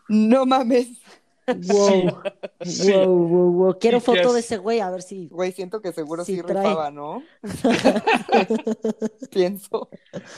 [0.08, 1.02] No mames.
[1.56, 2.22] Wow.
[2.62, 2.92] Sí.
[2.92, 3.80] Wow, wow, wow.
[3.80, 5.28] Quiero foto de ese güey, a ver si.
[5.28, 6.58] Güey, siento que seguro sí, Sí, trae.
[6.64, 7.24] rifaba, ¿no?
[9.32, 9.90] Pienso.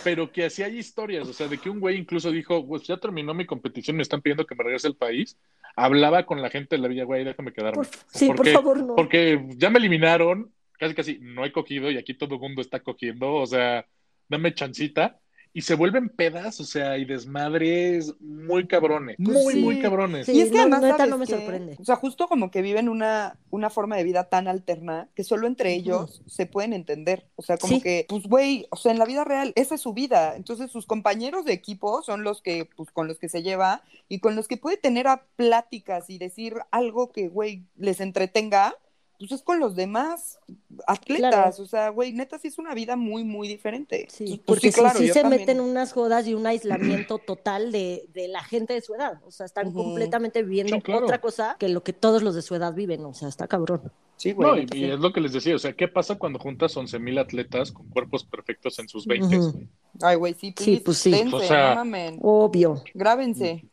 [0.04, 2.98] Pero que así hay historias, o sea, de que un güey incluso dijo, pues ya
[2.98, 5.38] terminó mi competición, me están pidiendo que me regrese al país.
[5.76, 7.76] Hablaba con la gente de la villa, güey, déjame quedarme.
[7.76, 8.96] Por- sí, por Porque- favor, no.
[8.96, 12.80] Porque ya me eliminaron, casi casi no he cogido y aquí todo el mundo está
[12.82, 13.86] cogiendo, o sea,
[14.28, 15.20] dame chancita.
[15.54, 19.60] Y se vuelven pedas, o sea, y desmadres muy cabrones, Pues muy, sí.
[19.62, 20.26] muy cabrones.
[20.26, 21.76] Sí, y es que no, además, neta, ¿sabes no me sorprende.
[21.80, 25.48] O sea, justo como que viven una, una forma de vida tan alterna que solo
[25.48, 27.28] entre ellos se pueden entender.
[27.36, 27.82] O sea, como Sí.
[27.82, 30.36] que, pues, güey, o sea, en la vida real, esa es su vida.
[30.38, 34.20] Entonces, sus compañeros de equipo son los que, pues, con los que se lleva y
[34.20, 38.74] con los que puede tener a pláticas y decir algo que, güey, les entretenga.
[39.22, 40.40] Pues es con los demás
[40.88, 41.30] atletas.
[41.32, 41.56] Claro.
[41.60, 44.08] O sea, güey, neta, sí es una vida muy, muy diferente.
[44.10, 45.42] Sí, Pues, porque claro, sí, sí se también.
[45.42, 49.22] meten unas jodas y un aislamiento total de, de la gente de su edad.
[49.26, 51.06] O sea, están completamente viviendo Sí, claro.
[51.06, 53.06] otra cosa que lo que todos los de su edad viven.
[53.06, 53.92] O sea, está cabrón.
[54.18, 54.50] Sí, güey.
[54.50, 54.86] No, y, sí.
[54.86, 58.24] es lo que les decía, o sea, ¿qué pasa cuando juntas 11.000 atletas con cuerpos
[58.24, 59.38] perfectos en sus 20?
[59.38, 59.68] Ujú.
[60.02, 61.12] Ay, güey, sí, Sí, please, pues sí.
[61.12, 62.18] dense, O sea- no.
[62.22, 62.84] Obvio.
[62.94, 63.66] Grábense.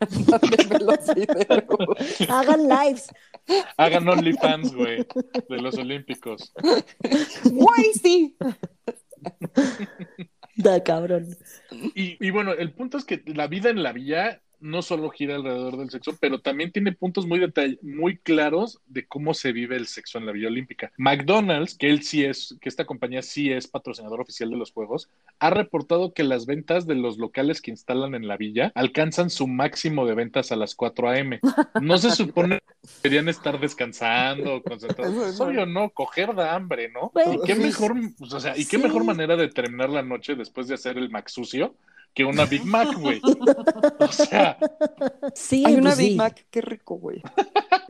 [2.28, 3.08] Hagan lives.
[3.76, 5.06] Hagan OnlyFans, güey,
[5.48, 6.52] de los Olímpicos.
[7.44, 8.36] Güey, sí.
[10.56, 11.36] Da cabrón.
[11.94, 15.36] Y, y bueno, el punto es que la vida en la villa no solo gira
[15.36, 19.76] alrededor del sexo, pero también tiene puntos muy, detall- muy claros de cómo se vive
[19.76, 20.90] el sexo en la Villa Olímpica.
[20.96, 25.10] McDonald's, que él sí es, que esta compañía sí es patrocinador oficial de los Juegos,
[25.38, 29.46] ha reportado que las ventas de los locales que instalan en la villa alcanzan su
[29.46, 31.40] máximo de ventas a las 4 a.m.
[31.82, 35.28] No se supone que deberían estar descansando, concentrados.
[35.28, 35.44] Es no.
[35.46, 37.10] obvio, no, coger da hambre, ¿no?
[37.14, 38.82] Güey, Y qué mejor, pues, o sea, y qué Sí.
[38.82, 41.74] mejor manera de terminar la noche después de hacer el Mac sucio
[42.14, 43.20] que una Big Mac, güey.
[43.98, 44.56] O sea,
[45.34, 46.16] Sí, Hay una pues Big sí.
[46.16, 47.20] Mac, qué rico, güey.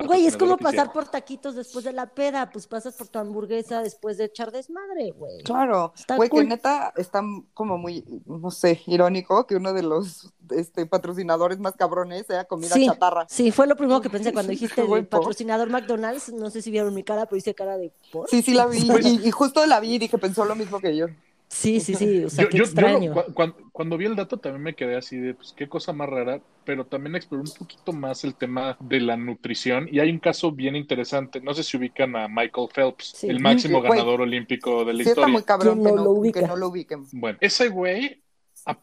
[0.07, 2.51] Güey, es como pasar por taquitos después de la peda.
[2.51, 5.43] Pues pasas por tu hamburguesa después de echar desmadre, güey.
[5.43, 5.93] Claro.
[5.97, 6.43] Está Güey, cool.
[6.43, 7.23] que neta está
[7.53, 12.75] como muy, no sé, irónico que uno de los este, patrocinadores más cabrones sea comida
[12.75, 12.87] Sí.
[12.87, 13.27] chatarra.
[13.29, 16.33] Sí, fue lo primero que pensé cuando dijiste Güey, el patrocinador McDonald's.
[16.33, 18.29] No sé si vieron mi cara, pero hice cara de ¿por?
[18.29, 18.85] Sí, sí la vi.
[18.91, 21.07] Pues- Y, y justo la vi y dije, pensó lo mismo que yo.
[21.55, 22.25] Sí, sí, sí.
[22.25, 23.13] O sea, yo, qué yo- extraño.
[23.15, 26.09] cu- cuan- cuando vi el dato también me quedé así de, pues qué cosa más
[26.09, 30.19] rara, pero también exploré un poquito más el tema de la nutrición y hay un
[30.19, 31.41] caso bien interesante.
[31.41, 33.29] No sé si ubican a Michael Phelps, Sí.
[33.29, 33.91] el máximo Güey.
[33.93, 35.33] ganador olímpico de la Sí está historia.
[35.33, 36.41] muy cabrón ¿Quién que no lo ubica?
[36.41, 37.05] que no lo ubiquen.
[37.13, 38.21] Bueno, ese güey,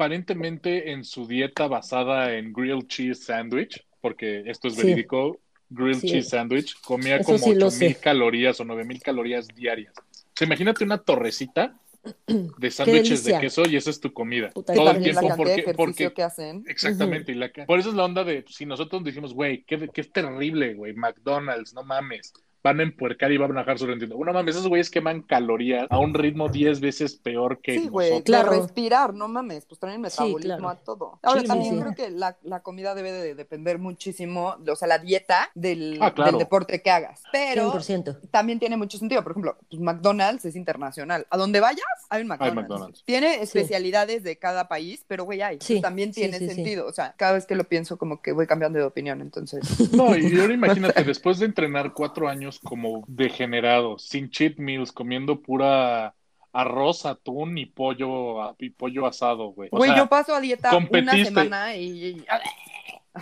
[0.01, 4.83] aparentemente en su dieta basada en grilled cheese sandwich, porque esto es Sí.
[4.83, 6.07] verídico, grilled Sí.
[6.07, 7.99] cheese sandwich, comía Eso como sí lo 8000 sé.
[8.01, 9.93] calorías o 9000 calorías diarias.
[9.97, 11.77] O sea, imagínate una torrecita
[12.57, 14.49] de sándwiches de queso y esa es tu comida.
[14.49, 16.63] Puta, Todo el la tiempo de porque, porque que hacen.
[16.67, 20.03] Exactamente, y la por eso es la onda de si nosotros decimos, güey, qué, qué
[20.03, 22.33] terrible, güey, McDonald's, no mames,
[22.63, 24.23] van a empuercar y van a bajar su rendimiento.
[24.23, 28.21] No mames, esos güeyes queman calorías a un ritmo 10 veces peor que Sí, güey.
[28.23, 28.51] Claro.
[28.51, 30.69] respirar, no mames, pues traen metabolismo claro.
[30.69, 31.19] a todo.
[31.23, 31.81] Ahora, Sí, también sí, sí.
[31.83, 36.13] creo que la, la comida debe de depender muchísimo, o sea, la dieta del, Ah,
[36.13, 36.31] claro.
[36.31, 37.23] del deporte que hagas.
[37.31, 38.29] Pero 100%.
[38.31, 39.23] también tiene mucho sentido.
[39.23, 41.25] Por ejemplo, pues McDonald's es internacional.
[41.29, 42.55] A donde vayas, hay un McDonald's.
[42.69, 43.03] McDonald's.
[43.05, 45.55] Tiene especialidades de cada país, pero güey, hay.
[45.61, 46.55] Sí, Entonces, también sí, tiene sí, sí.
[46.55, 46.85] sentido.
[46.87, 49.21] O sea, cada vez que lo pienso, como que voy cambiando de opinión.
[49.21, 54.91] Entonces, No, y ahora imagínate, después de entrenar cuatro años como degenerado, sin cheat meals,
[54.91, 56.13] comiendo pura
[56.53, 59.69] arroz, atún y pollo, y pollo asado, güey.
[59.71, 61.25] O güey, sea, yo paso a dieta una competiste.
[61.25, 61.83] semana y.
[62.07, 62.25] y-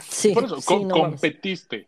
[0.01, 1.85] Sí, por eso, sí, co- no competiste.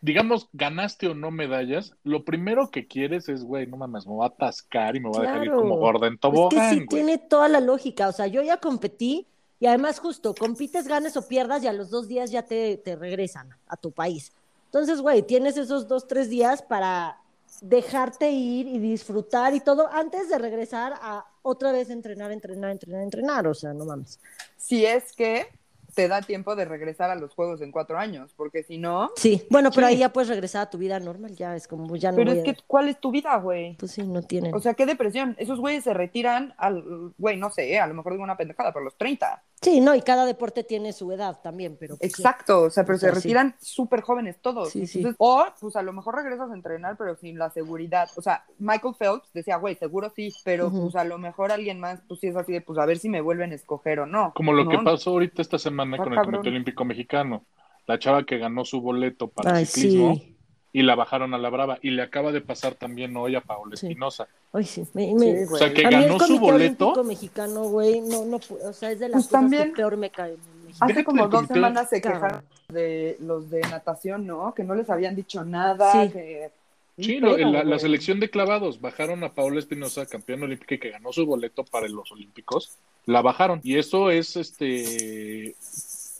[0.00, 4.24] Digamos, ganaste o no medallas, lo primero que quieres es, güey, no mames, me voy
[4.24, 5.60] a atascar y me voy a dejar ir Claro.
[5.62, 8.08] como gorda en Es que tobogán, sí tiene toda la lógica.
[8.08, 9.26] O sea, yo ya competí
[9.60, 12.96] y además justo, compites, ganes o pierdas y a los dos días ya te, te
[12.96, 14.32] regresan a tu país.
[14.74, 17.20] Entonces, güey, tienes esos dos, tres días para
[17.60, 23.02] dejarte ir y disfrutar y todo antes de regresar a otra vez entrenar, entrenar, entrenar,
[23.02, 23.46] entrenar.
[23.46, 24.18] O sea, no mames.
[24.56, 25.46] Si es que
[25.94, 29.10] te da tiempo de regresar a los juegos en cuatro años, porque si no.
[29.16, 32.10] Sí, bueno, pero ahí ya puedes regresar a tu vida normal, ya es como, ya
[32.10, 33.76] no Pero voy es a- que, ¿cuál es tu vida, güey?
[33.76, 34.54] Pues sí, no tienen.
[34.54, 35.34] O sea, qué depresión.
[35.38, 38.82] Esos güeyes se retiran al, güey, no sé, a lo mejor digo una pendejada, pero
[38.82, 39.42] a los 30.
[39.62, 41.96] sí, no, y cada deporte tiene su edad también, pero...
[41.96, 42.20] pues sí.
[42.22, 44.70] Exacto, o sea, pero O sea, se retiran súper jóvenes todos.
[44.70, 44.98] Sí, sí.
[44.98, 48.08] Entonces, O, pues a lo mejor regresas a entrenar, pero sin la seguridad.
[48.16, 52.00] O sea, Michael Phelps decía, güey, seguro sí, pero pues a lo mejor alguien más,
[52.08, 54.32] pues sí es así de, pues a ver si me vuelven a escoger o no.
[54.34, 54.70] Como lo ¿no?
[54.70, 56.32] que pasó ahorita esta semana Con el cabrón.
[56.36, 57.44] Comité Olímpico Mexicano.
[57.86, 60.36] La chava que ganó su boleto para Ay, ciclismo sí.
[60.72, 61.78] y la bajaron a la brava.
[61.82, 63.86] Y le acaba de pasar también hoy a Paola Sí.
[63.86, 64.26] Espinosa.
[64.52, 64.86] Ay, sí.
[64.94, 66.84] Me, me- Sí, O sea, que A ganó su Comité boleto.
[66.88, 69.96] Olímpico mexicano, güey, no, no, o sea, es de las Pues cosas también- que peor
[69.96, 70.38] me México.
[70.80, 74.52] Hace como dos semanas se quejaron de los de natación, ¿no?
[74.54, 75.92] Que no les habían dicho nada.
[76.06, 76.10] Sí.
[76.12, 76.50] que-
[76.96, 81.26] Sí, la, selección de clavados bajaron a Paola Espinosa, campeona olímpica y que ganó su
[81.26, 83.60] boleto para los Olímpicos, la bajaron.
[83.64, 85.54] Y eso es este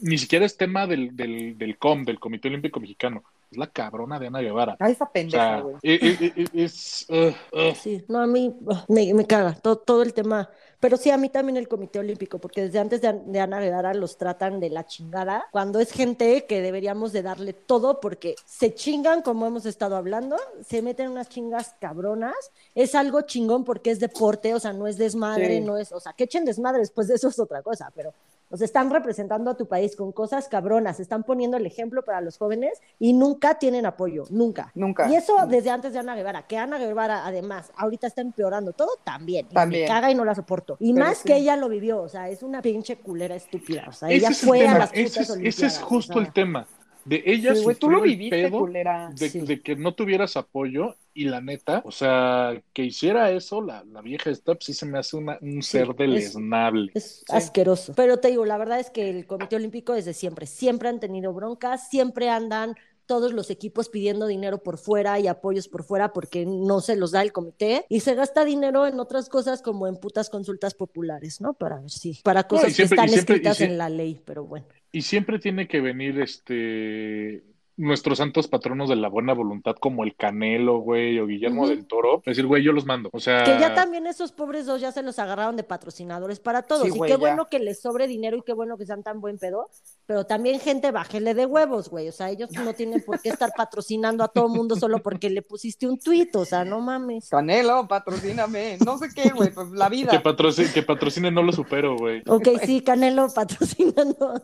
[0.01, 3.23] ni siquiera es tema del, del, del COM, del Comité Olímpico Mexicano.
[3.51, 4.77] Es la cabrona de Ana Guevara.
[4.81, 5.77] Ay, esa pendeja, güey.
[5.83, 9.77] eh, eh, eh, es uh, uh, Sí, no, a mí ugh, me, me caga todo,
[9.77, 10.51] todo el tema.
[10.85, 13.95] Pero sí, a mí también el Comité Olímpico, porque desde antes de, de Ana Guevara
[13.95, 18.75] los tratan de la chingada, cuando es gente que deberíamos de darle todo, porque se
[18.75, 20.37] chingan, como hemos estado hablando,
[20.69, 22.35] se meten unas chingas cabronas,
[22.75, 25.61] es algo chingón porque es deporte, o sea, no es desmadre, Sí.
[25.63, 28.13] no es, o sea, que echen desmadre después de eso es otra cosa, pero
[28.55, 32.21] o sea, están representando a tu país con cosas cabronas, están poniendo el ejemplo para
[32.21, 34.71] los jóvenes y nunca tienen apoyo, nunca.
[34.77, 35.11] Nunca.
[35.11, 38.91] Y eso desde antes de Ana Guevara, que Ana Guevara además ahorita está empeorando todo
[39.03, 39.49] también.
[39.51, 39.83] y También.
[39.83, 40.77] Me caga y no la soporto.
[40.79, 41.25] Y Pero más sí.
[41.27, 43.87] que ella lo vivió, o sea, es una pinche culera estúpida.
[43.89, 46.13] O sea, ese ella es el fue a las ese putas es, ese es justo
[46.13, 46.69] o sea, el tema.
[47.05, 49.11] De ella Sí, güey, tú lo el viviste, pedo culera.
[49.19, 49.41] de, Sí.
[49.41, 54.03] de que no tuvieras apoyo y la neta, o sea, que hiciera eso, la, la
[54.03, 56.91] vieja esta, pues sí se me hace una- un ser deleznable.
[56.95, 57.25] Es Sí.
[57.29, 57.93] asqueroso.
[57.95, 61.33] Pero te digo, la verdad es que el Comité Olímpico desde siempre, siempre han tenido
[61.33, 62.75] broncas, siempre andan
[63.07, 67.13] todos los equipos pidiendo dinero por fuera y apoyos por fuera porque no se los
[67.13, 71.39] da el comité y se gasta dinero en otras cosas como en putas consultas populares,
[71.43, 71.53] ¿no?
[71.53, 74.65] Para ver si, para cosas siempre- que están siempre- escritas en la ley, pero bueno.
[74.91, 77.45] Y siempre tiene que venir este
[77.77, 82.23] nuestros santos patronos de la buena voluntad como el Canelo, güey, o Guillermo del Toro,
[82.25, 83.11] decir, güey, yo los mando.
[83.13, 86.63] O sea, Que ya también esos pobres dos ya se los agarraron de patrocinadores para
[86.63, 86.83] todos.
[86.85, 87.19] Sí, y güey, qué ya.
[87.19, 89.69] bueno que les sobre dinero y qué bueno que sean tan buen pedo.
[90.07, 92.09] Pero también, gente, bájele de huevos, güey.
[92.09, 95.43] O sea, ellos no tienen por qué estar patrocinando a todo mundo solo porque le
[95.43, 96.35] pusiste un tuit.
[96.37, 97.29] O sea, no mames.
[97.31, 98.79] Canelo, patrocíname.
[98.85, 100.23] No sé qué, güey, pues la que, vida.
[100.23, 102.23] patroci- que patrocine no lo supero, güey.
[102.29, 104.43] Ok, sí, Canelo, patrocínanos.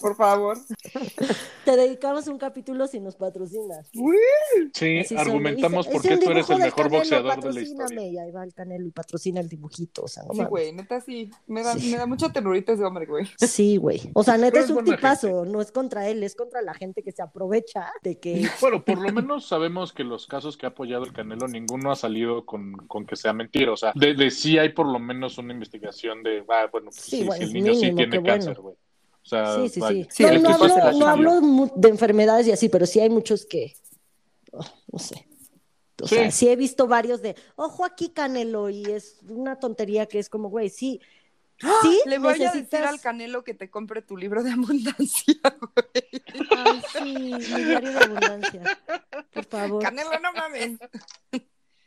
[0.00, 0.56] Por favor.
[1.64, 3.90] Te dedicamos un capítulo si nos patrocinas.
[4.72, 5.18] Sí, Así son.
[5.18, 7.84] argumentamos por qué tú eres el mejor Canelo, boxeador de la patrocíname.
[7.84, 8.06] historia.
[8.08, 10.04] Y ahí va el Canelo y patrocina el dibujito.
[10.04, 11.30] O sea, no Sí, güey, neta sí.
[11.46, 11.90] Me da, Sí.
[11.90, 13.26] me da mucha ternurita ese hombre, güey.
[13.38, 14.00] Sí, güey.
[14.14, 17.12] O sea, neta es un tipazo, no es contra él, es contra la gente que
[17.12, 21.04] se aprovecha de que Bueno, por lo menos sabemos que los casos que ha apoyado
[21.04, 23.72] el Canelo, ninguno ha salido con, con que sea mentira.
[23.72, 26.96] O sea, de, de sí hay por lo menos una investigación de, ah, bueno, pues
[27.02, 28.32] Sí, sí, bueno, si el niño sí mínimo, tiene qué bueno.
[28.34, 28.76] cáncer, güey.
[29.26, 30.04] O sea, Sí, sí, vaya.
[30.04, 30.08] sí.
[30.10, 33.74] Sí, no, no hablo, no hablo de enfermedades y así, pero sí hay muchos que,
[34.52, 35.26] oh, no sé.
[36.00, 36.14] O Sí.
[36.14, 40.28] sea, sí he visto varios de, ojo aquí Canelo, y es una tontería que es
[40.28, 41.00] como, güey, sí,
[41.82, 45.34] sí, Le voy a decir al Canelo que te compre tu libro de abundancia,
[45.74, 46.22] güey.
[46.50, 47.14] Ay, sí,
[47.54, 48.78] mi diario de abundancia,
[49.32, 49.82] por favor.
[49.82, 50.78] Canelo, no mames.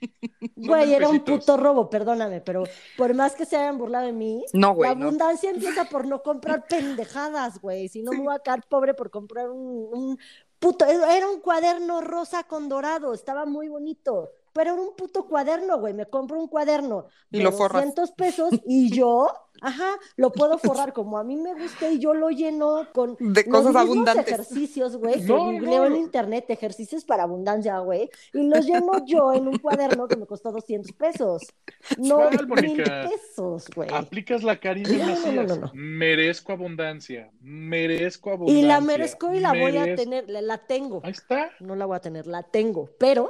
[0.56, 2.64] Güey, era un puto robo, perdóname, pero
[2.96, 5.08] por más que se hayan burlado de mí, No, güey, la no.
[5.08, 7.88] abundancia empieza por no comprar pendejadas, güey.
[7.90, 10.20] Si no me voy a quedar pobre por comprar un, un
[10.60, 10.86] puto.
[10.86, 14.32] Era un cuaderno rosa con dorado, estaba muy bonito.
[14.60, 15.94] Pero era un puto cuaderno, güey.
[15.94, 17.86] Me compro un cuaderno Y de lo forras.
[17.86, 19.28] 200 pesos y yo,
[19.62, 23.46] ajá, lo puedo forrar como a mí me gusta y yo lo lleno con De
[23.46, 24.28] los cosas mismos abundantes.
[24.28, 25.86] ejercicios, güey, que No, googleo no.
[25.86, 30.26] en internet, ejercicios para abundancia, güey, y los lleno yo en un cuaderno que me
[30.28, 31.44] costó 200 pesos.
[31.98, 33.90] No ¿Cuál, mil pesos, güey.
[33.94, 35.46] Aplicas la Karina No, no, no, Macías.
[35.46, 35.72] no, no.
[35.74, 37.32] Merezco abundancia.
[37.42, 38.64] Merezco abundancia.
[38.64, 41.02] Y la merezco y la voy a tener, la, la tengo.
[41.04, 41.52] Ahí está.
[41.60, 43.30] No la voy a tener, la tengo, pero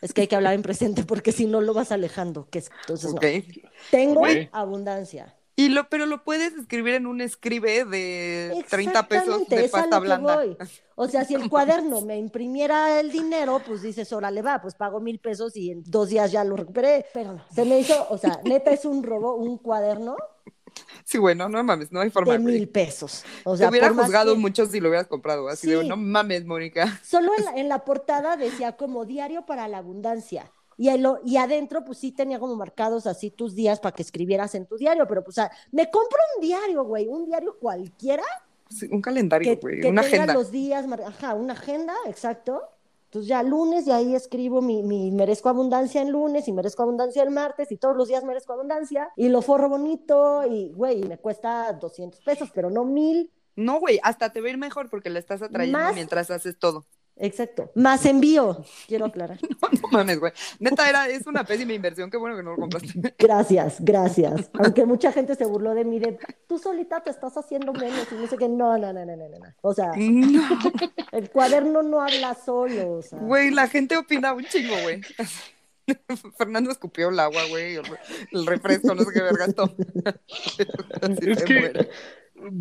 [0.00, 2.48] es que hay que hablar en presente porque si no lo vas alejando.
[2.50, 3.16] Que es, entonces, no.
[3.16, 3.24] Ok.
[3.90, 4.22] Tengo
[4.52, 5.34] abundancia.
[5.58, 10.36] Y lo, pero lo puedes escribir en un escribe de 30 pesos de pasta blanda.
[10.36, 10.56] voy.
[10.94, 15.00] O sea, si el cuaderno me imprimiera el dinero, pues dices, órale, va, pues pago
[15.00, 17.06] mil pesos y en dos días ya lo recuperé.
[17.12, 20.16] Pero no, se me hizo, o sea, neta es un robo, un cuaderno
[21.04, 22.32] Sí, güey, no, mames, no hay forma.
[22.34, 23.24] de mil pesos.
[23.44, 25.48] O Te sea, hubiera juzgado que- mucho si lo hubieras comprado.
[25.48, 27.00] Así de, no mames, Mónica.
[27.04, 30.50] Solo en la, en la portada decía como diario para la abundancia.
[30.76, 30.88] Y,
[31.24, 34.76] y adentro, pues sí tenía como marcados así tus días para que escribieras en tu
[34.76, 35.06] diario.
[35.08, 38.22] Pero, pues, o sea, me compro un diario, güey, un diario cualquiera
[38.70, 40.34] Sí, un calendario, güey, una tenga agenda.
[40.34, 42.62] los días, mar- ajá, una agenda, exacto.
[43.08, 47.22] Entonces ya lunes y ahí escribo mi, mi merezco abundancia en lunes y merezco abundancia
[47.22, 51.16] el martes y todos los días merezco abundancia y lo forro bonito y, güey, me
[51.16, 53.32] cuesta 200 pesos, pero no mil.
[53.56, 56.58] No, güey, hasta te va a ir mejor porque la estás atrayendo Más- mientras haces
[56.58, 56.84] todo.
[57.20, 57.70] Exacto.
[57.74, 59.38] Más envío, quiero aclarar.
[59.60, 60.32] No, no mames, güey.
[60.60, 62.10] Neta, era, es una pésima inversión.
[62.10, 63.14] Qué bueno que no lo compraste.
[63.18, 64.50] Gracias, gracias.
[64.54, 68.14] Aunque mucha gente se burló de mí de tú solita te estás haciendo menos y
[68.14, 68.48] no sé qué.
[68.48, 69.38] No, no, no, no, no, no.
[69.38, 69.46] no.
[69.62, 70.58] O sea, No,
[71.12, 72.92] el cuaderno no habla solo.
[72.98, 73.18] O sea.
[73.18, 75.00] güey, la gente opina un chingo, güey.
[76.36, 77.76] Fernando escupió el agua, güey,
[78.32, 79.54] el, refresco, no sé qué vergas
[81.00, 81.88] Es se que- muere.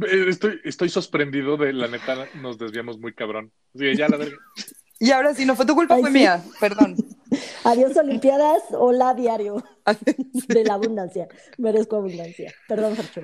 [0.07, 3.51] Eh, estoy, estoy sorprendido de la neta, nos desviamos muy cabrón.
[3.75, 4.37] Sí, ya la verga.
[4.99, 6.17] Y ahora sí, no fue tu culpa, Ay, fue sí.
[6.17, 6.43] mía.
[6.59, 6.95] Perdón.
[7.63, 9.63] Adiós Olimpiadas, hola diario
[10.47, 11.27] de la abundancia.
[11.59, 12.51] Merezco abundancia.
[12.67, 13.21] Perdón, Fercho.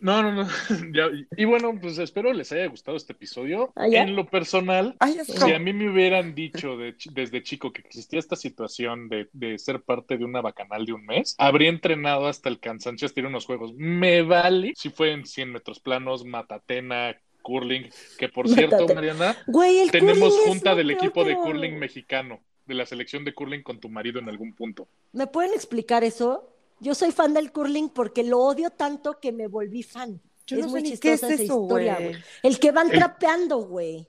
[0.00, 0.48] No, no, no.
[1.36, 3.72] Y bueno, pues espero les haya gustado este episodio.
[3.76, 3.86] Ah.
[3.86, 8.36] En lo personal, si a mí me hubieran dicho de desde chico que existía esta
[8.36, 12.60] situación de, de ser parte de una bacanal de un mes, habría entrenado hasta el
[12.60, 13.72] cansancio hasta ir a unos juegos.
[13.74, 18.86] Me vale si fue en 100 metros planos, matatena, curling, que por cierto.
[18.94, 23.80] Mariana, Güey, tenemos junta del equipo de curling mexicano, de la selección de curling con
[23.80, 24.88] tu marido en algún punto.
[25.12, 26.56] ¿Me pueden explicar eso?
[26.80, 30.20] Yo soy fan del curling porque lo odio tanto que me volví fan.
[30.46, 32.16] Yo es no muy sé ni qué es chistosa esa eso, historia, güey.
[32.42, 34.08] El que van El- trapeando, güey.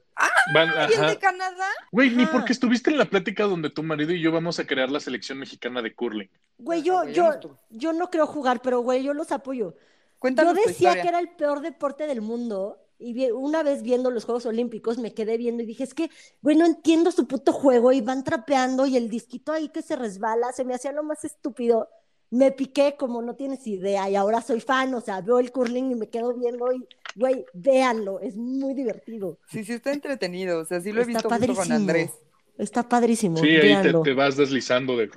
[0.54, 1.68] Van- ¿Y el de Canadá?
[1.92, 4.90] Güey, ni porque estuviste en la plática donde tu marido y yo vamos a crear
[4.90, 6.30] la selección mexicana de curling.
[6.58, 9.76] Güey, yo, yo no yo, no creo jugar, pero güey, yo los apoyo.
[10.20, 14.26] Cuéntanos yo decía que era el peor deporte del mundo y una vez viendo los
[14.26, 16.12] Juegos Olímpicos me quedé viendo y dije, es que,
[16.44, 19.96] güey, no entiendo su puto juego y van trapeando y el disquito ahí que se
[19.96, 21.90] resbala, se me hacía lo más estúpido.
[22.32, 25.92] Me piqué como no tienes idea y ahora soy fan, o sea, veo el curling
[25.92, 29.38] y me quedo viendo y, güey, véanlo, es muy divertido.
[29.50, 30.60] Sí, sí, está entretenido.
[30.62, 31.76] O sea, sí lo he Está visto justo con padrísimo.
[31.76, 32.12] Andrés.
[32.58, 35.10] Está padrísimo, Sí, ahí te, te vas deslizando de...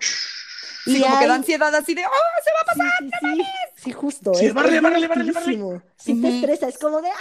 [0.85, 2.93] Sí, Y como que da ansiedad así de, ¡oh, se va a pasar!
[3.01, 4.35] Sí, sí, sí, sí, justo.
[4.35, 5.83] Sí, es, bárrele, bárrele, bárrele.
[5.97, 7.13] Sí te estresa, es como de ¡ah!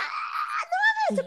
[1.11, 1.25] ¡No mames!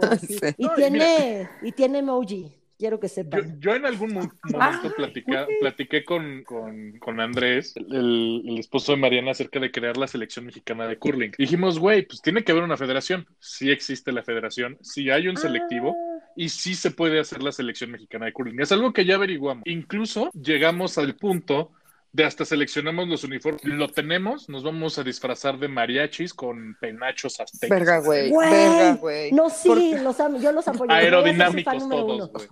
[0.00, 0.26] ¿Qué pasó?
[0.26, 0.38] Sí.
[0.42, 0.54] Sí.
[0.58, 3.60] Y No, y tiene, y tiene emoji, quiero que sepan.
[3.60, 8.98] yo en algún mo- momento platica- platiqué con, con- con Andrés, el, el esposo de
[8.98, 11.30] Mariana, acerca de crear la selección mexicana de curling.
[11.38, 13.26] Dijimos, güey, pues tiene que haber una federación.
[13.38, 15.94] Sí existe la federación, sí hay un selectivo
[16.34, 18.60] y sí se puede hacer la selección mexicana de curling.
[18.60, 19.62] Es algo que ya averiguamos.
[19.66, 21.70] Incluso llegamos al punto
[22.12, 23.64] de hasta seleccionamos los uniformes.
[23.64, 27.70] Lo tenemos, nos vamos a disfrazar de mariachis con penachos aztecas.
[27.70, 28.30] Verga, güey.
[28.30, 29.32] Verga, güey.
[29.32, 30.92] No, sí, los amo, yo los apoyo.
[30.92, 32.48] Aerodinámicos todos, güey.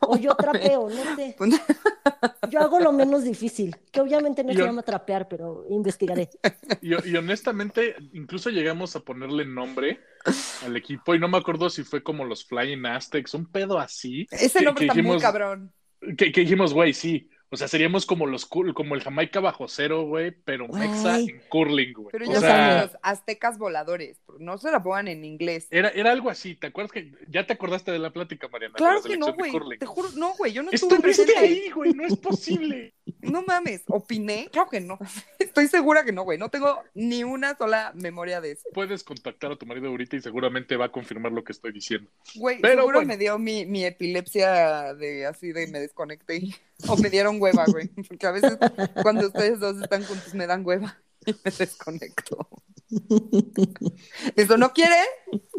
[0.00, 1.36] O yo trapeo, no sé.
[2.50, 6.28] Yo hago lo menos difícil, que obviamente no se llama trapear, pero investigaré.
[6.82, 10.00] Y, y honestamente, incluso llegamos a ponerle nombre
[10.64, 14.26] al equipo y no me acuerdo si fue como los Flying Aztecs, un pedo así.
[14.30, 15.72] Ese que- nombre que está muy dijimos- cabrón.
[16.18, 17.30] Que, que dijimos, güey, sí.
[17.52, 21.28] O sea, seríamos como los como el Jamaica bajo cero, güey, pero mexa Güey.
[21.28, 22.08] en curling, güey.
[22.10, 24.18] Pero O ya sea- saben, los aztecas voladores.
[24.38, 25.66] No se la pongan en inglés.
[25.70, 26.54] era, era algo así.
[26.54, 28.74] ¿Te acuerdas que ya te acordaste de la plática, Mariana?
[28.76, 29.52] Claro la que no, güey.
[29.78, 30.52] Te juro, no, güey.
[30.54, 31.36] Yo no estuve presente.
[31.36, 32.94] ahí, güey, no es posible.
[33.20, 33.82] No mames.
[33.88, 34.48] ¿Opiné?
[34.52, 34.98] Claro que no.
[35.38, 36.38] Estoy segura que no, güey.
[36.38, 38.68] No tengo ni una sola memoria de eso.
[38.72, 42.10] Puedes contactar a tu marido ahorita y seguramente va a confirmar lo que estoy diciendo.
[42.36, 43.08] Güey, Pero seguro bueno.
[43.08, 46.36] me dio mi, mi epilepsia de así de me desconecté.
[46.36, 46.54] y-
[46.88, 47.88] O me dieron hueva, güey.
[47.88, 48.56] Porque a veces
[49.02, 52.48] cuando ustedes dos están juntos me dan hueva y me desconecto.
[54.36, 54.96] Eso no quiere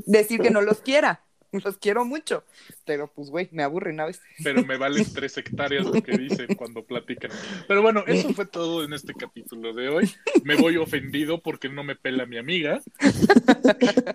[0.05, 1.23] decir que no los quiera.
[1.63, 2.43] Los quiero mucho.
[2.85, 4.21] Pero pues, güey, me aburren a veces.
[4.43, 7.31] pero me valen tres hectáreas lo que dicen cuando platican.
[7.67, 10.11] Pero bueno, eso fue todo en este capítulo de hoy.
[10.43, 12.81] Me voy ofendido porque no me pela mi amiga.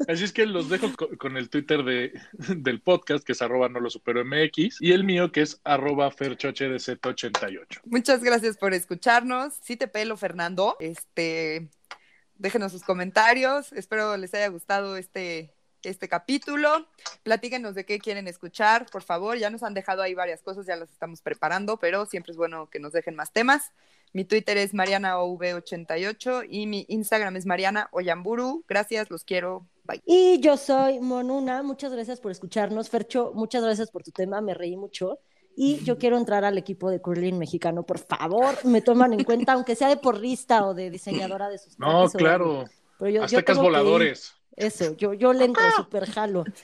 [0.09, 2.13] Así es que los dejo co- con el Twitter de,
[2.57, 6.11] del podcast, que es arroba no lo supero MX, y el mío, que es arroba
[6.11, 7.81] ferchohdz88.
[7.85, 9.55] Muchas gracias por escucharnos.
[9.63, 10.77] Sí te pelo, Fernando.
[10.81, 11.69] Este,
[12.37, 13.73] déjenos sus comentarios.
[13.73, 15.51] Espero les haya gustado este,
[15.83, 16.87] este capítulo.
[17.23, 19.37] Platíquenos de qué quieren escuchar, por favor.
[19.39, 22.69] Ya nos han dejado ahí varias cosas, ya las estamos preparando, pero siempre es bueno
[22.71, 23.73] que nos dejen más temas.
[24.13, 28.65] Mi Twitter es marianaov88 y mi Instagram es Mariana Oyamburu.
[28.69, 29.67] Gracias, los quiero.
[29.85, 30.03] Bye.
[30.07, 32.89] Y yo soy Monuna, muchas gracias por escucharnos.
[32.89, 35.19] Fercho, muchas gracias por tu tema, me reí mucho.
[35.57, 39.55] Y yo quiero entrar al equipo de curling mexicano, por favor, me toman en cuenta,
[39.55, 42.65] aunque sea de porrista o de diseñadora de sus No, claro.
[42.99, 43.63] Pero yo, yo Aztecas ir.
[43.63, 44.35] voladores.
[44.59, 46.45] Eso, yo, yo le entro súper jalo.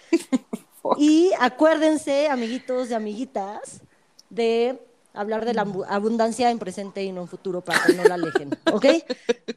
[0.98, 3.80] Y acuérdense, amiguitos y amiguitas,
[4.28, 4.78] de
[5.14, 8.14] hablar de la abu- abundancia en presente y no en futuro para que no la
[8.14, 8.84] alejen, ¿ok?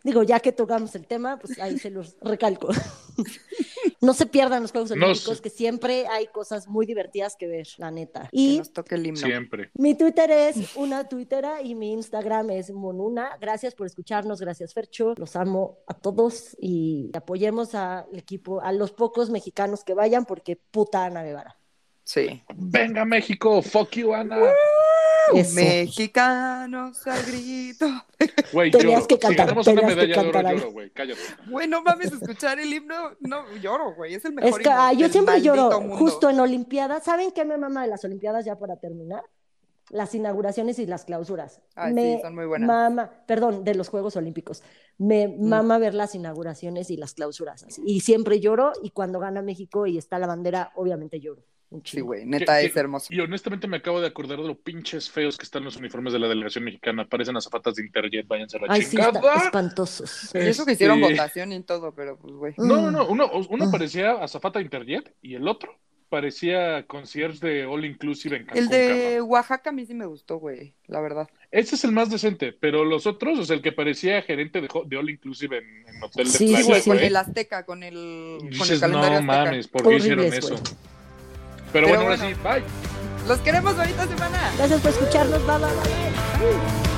[0.04, 2.70] Digo, ya que tocamos el tema, pues ahí se los recalco.
[4.02, 7.92] No se pierdan los Juegos Olímpicos, que siempre hay cosas muy divertidas que ver, la
[7.92, 8.30] neta.
[8.32, 9.20] Que Y nos toque el himno.
[9.20, 9.72] Siempre.
[9.74, 13.38] mi Twitter es una tuitera y mi Instagram es monuna.
[13.42, 15.14] Gracias por escucharnos, gracias Fercho.
[15.18, 20.56] Los amo a todos y apoyemos al equipo, a los pocos mexicanos que vayan porque
[20.56, 21.58] puta Ana Guevara.
[22.08, 22.42] Sí.
[22.56, 23.62] Venga, México.
[23.62, 24.38] Fuck you, Ana.
[25.34, 25.56] Eso.
[25.56, 27.86] Mexicanos al grito.
[28.54, 29.08] Güey, Tenías lloro.
[29.08, 30.60] que Si cantar, una tenías que medalla de oro, cantar algo.
[30.62, 30.90] lloro, güey.
[30.92, 31.20] Cállate.
[31.50, 34.94] Güey, no mames, escuchar el himno, no, lloro, güey, es el mejor Es que himno
[34.94, 35.98] yo siempre lloro mundo.
[35.98, 37.04] justo en Olimpiadas.
[37.04, 39.22] ¿Saben qué me mama de las Olimpiadas ya para terminar?
[39.90, 41.62] las inauguraciones y las clausuras.
[41.74, 42.68] Ay, me sí, son muy buenas.
[42.68, 44.62] Mama, perdón, de los Juegos Olímpicos.
[44.98, 45.48] Me Mm.
[45.48, 47.64] mama ver las inauguraciones y las clausuras.
[47.64, 47.82] así.
[47.86, 51.46] Y siempre lloro y cuando gana México y está la bandera, obviamente lloro.
[51.70, 53.08] Un Sí, güey, neta Que- es que- hermoso.
[53.14, 56.20] Y honestamente me acabo de acordar de lo pinches feos que están los uniformes de
[56.20, 57.06] la delegación mexicana.
[57.06, 59.20] Parecen azafatas de Interjet, váyanse a la Ay, sí, chingada.
[59.20, 60.32] está espantosos.
[60.34, 62.54] Y eso que hicieron Este, votación y todo, pero pues, güey.
[62.58, 63.06] No, no, no.
[63.08, 63.72] Uno, uno Mm.
[63.72, 65.78] parecía azafata de Interjet y el otro
[66.10, 68.64] parecía concierge de All Inclusive en Cancún.
[68.64, 69.22] El de.
[69.22, 71.28] Oaxaca a mí sí me gustó, güey, la verdad.
[71.52, 74.70] Ese es el más decente, pero los otros, o sea, el que parecía gerente de,
[74.86, 77.06] de All Inclusive en, en Hotel de Sí, Playa, Sí, güey, sí, con sí.
[77.06, 78.92] el Azteca, con el, con el calendario
[79.22, 79.44] no Azteca.
[79.46, 80.56] mames, ¿por qué hicieron eso?
[81.72, 82.36] Pero, Pero bueno, ahora bueno.
[82.36, 83.28] sí, bye.
[83.28, 84.52] Los queremos bonita semana.
[84.58, 85.46] Gracias por escucharnos.
[85.46, 86.52] Bye, bye, bye,
[86.86, 86.97] bye.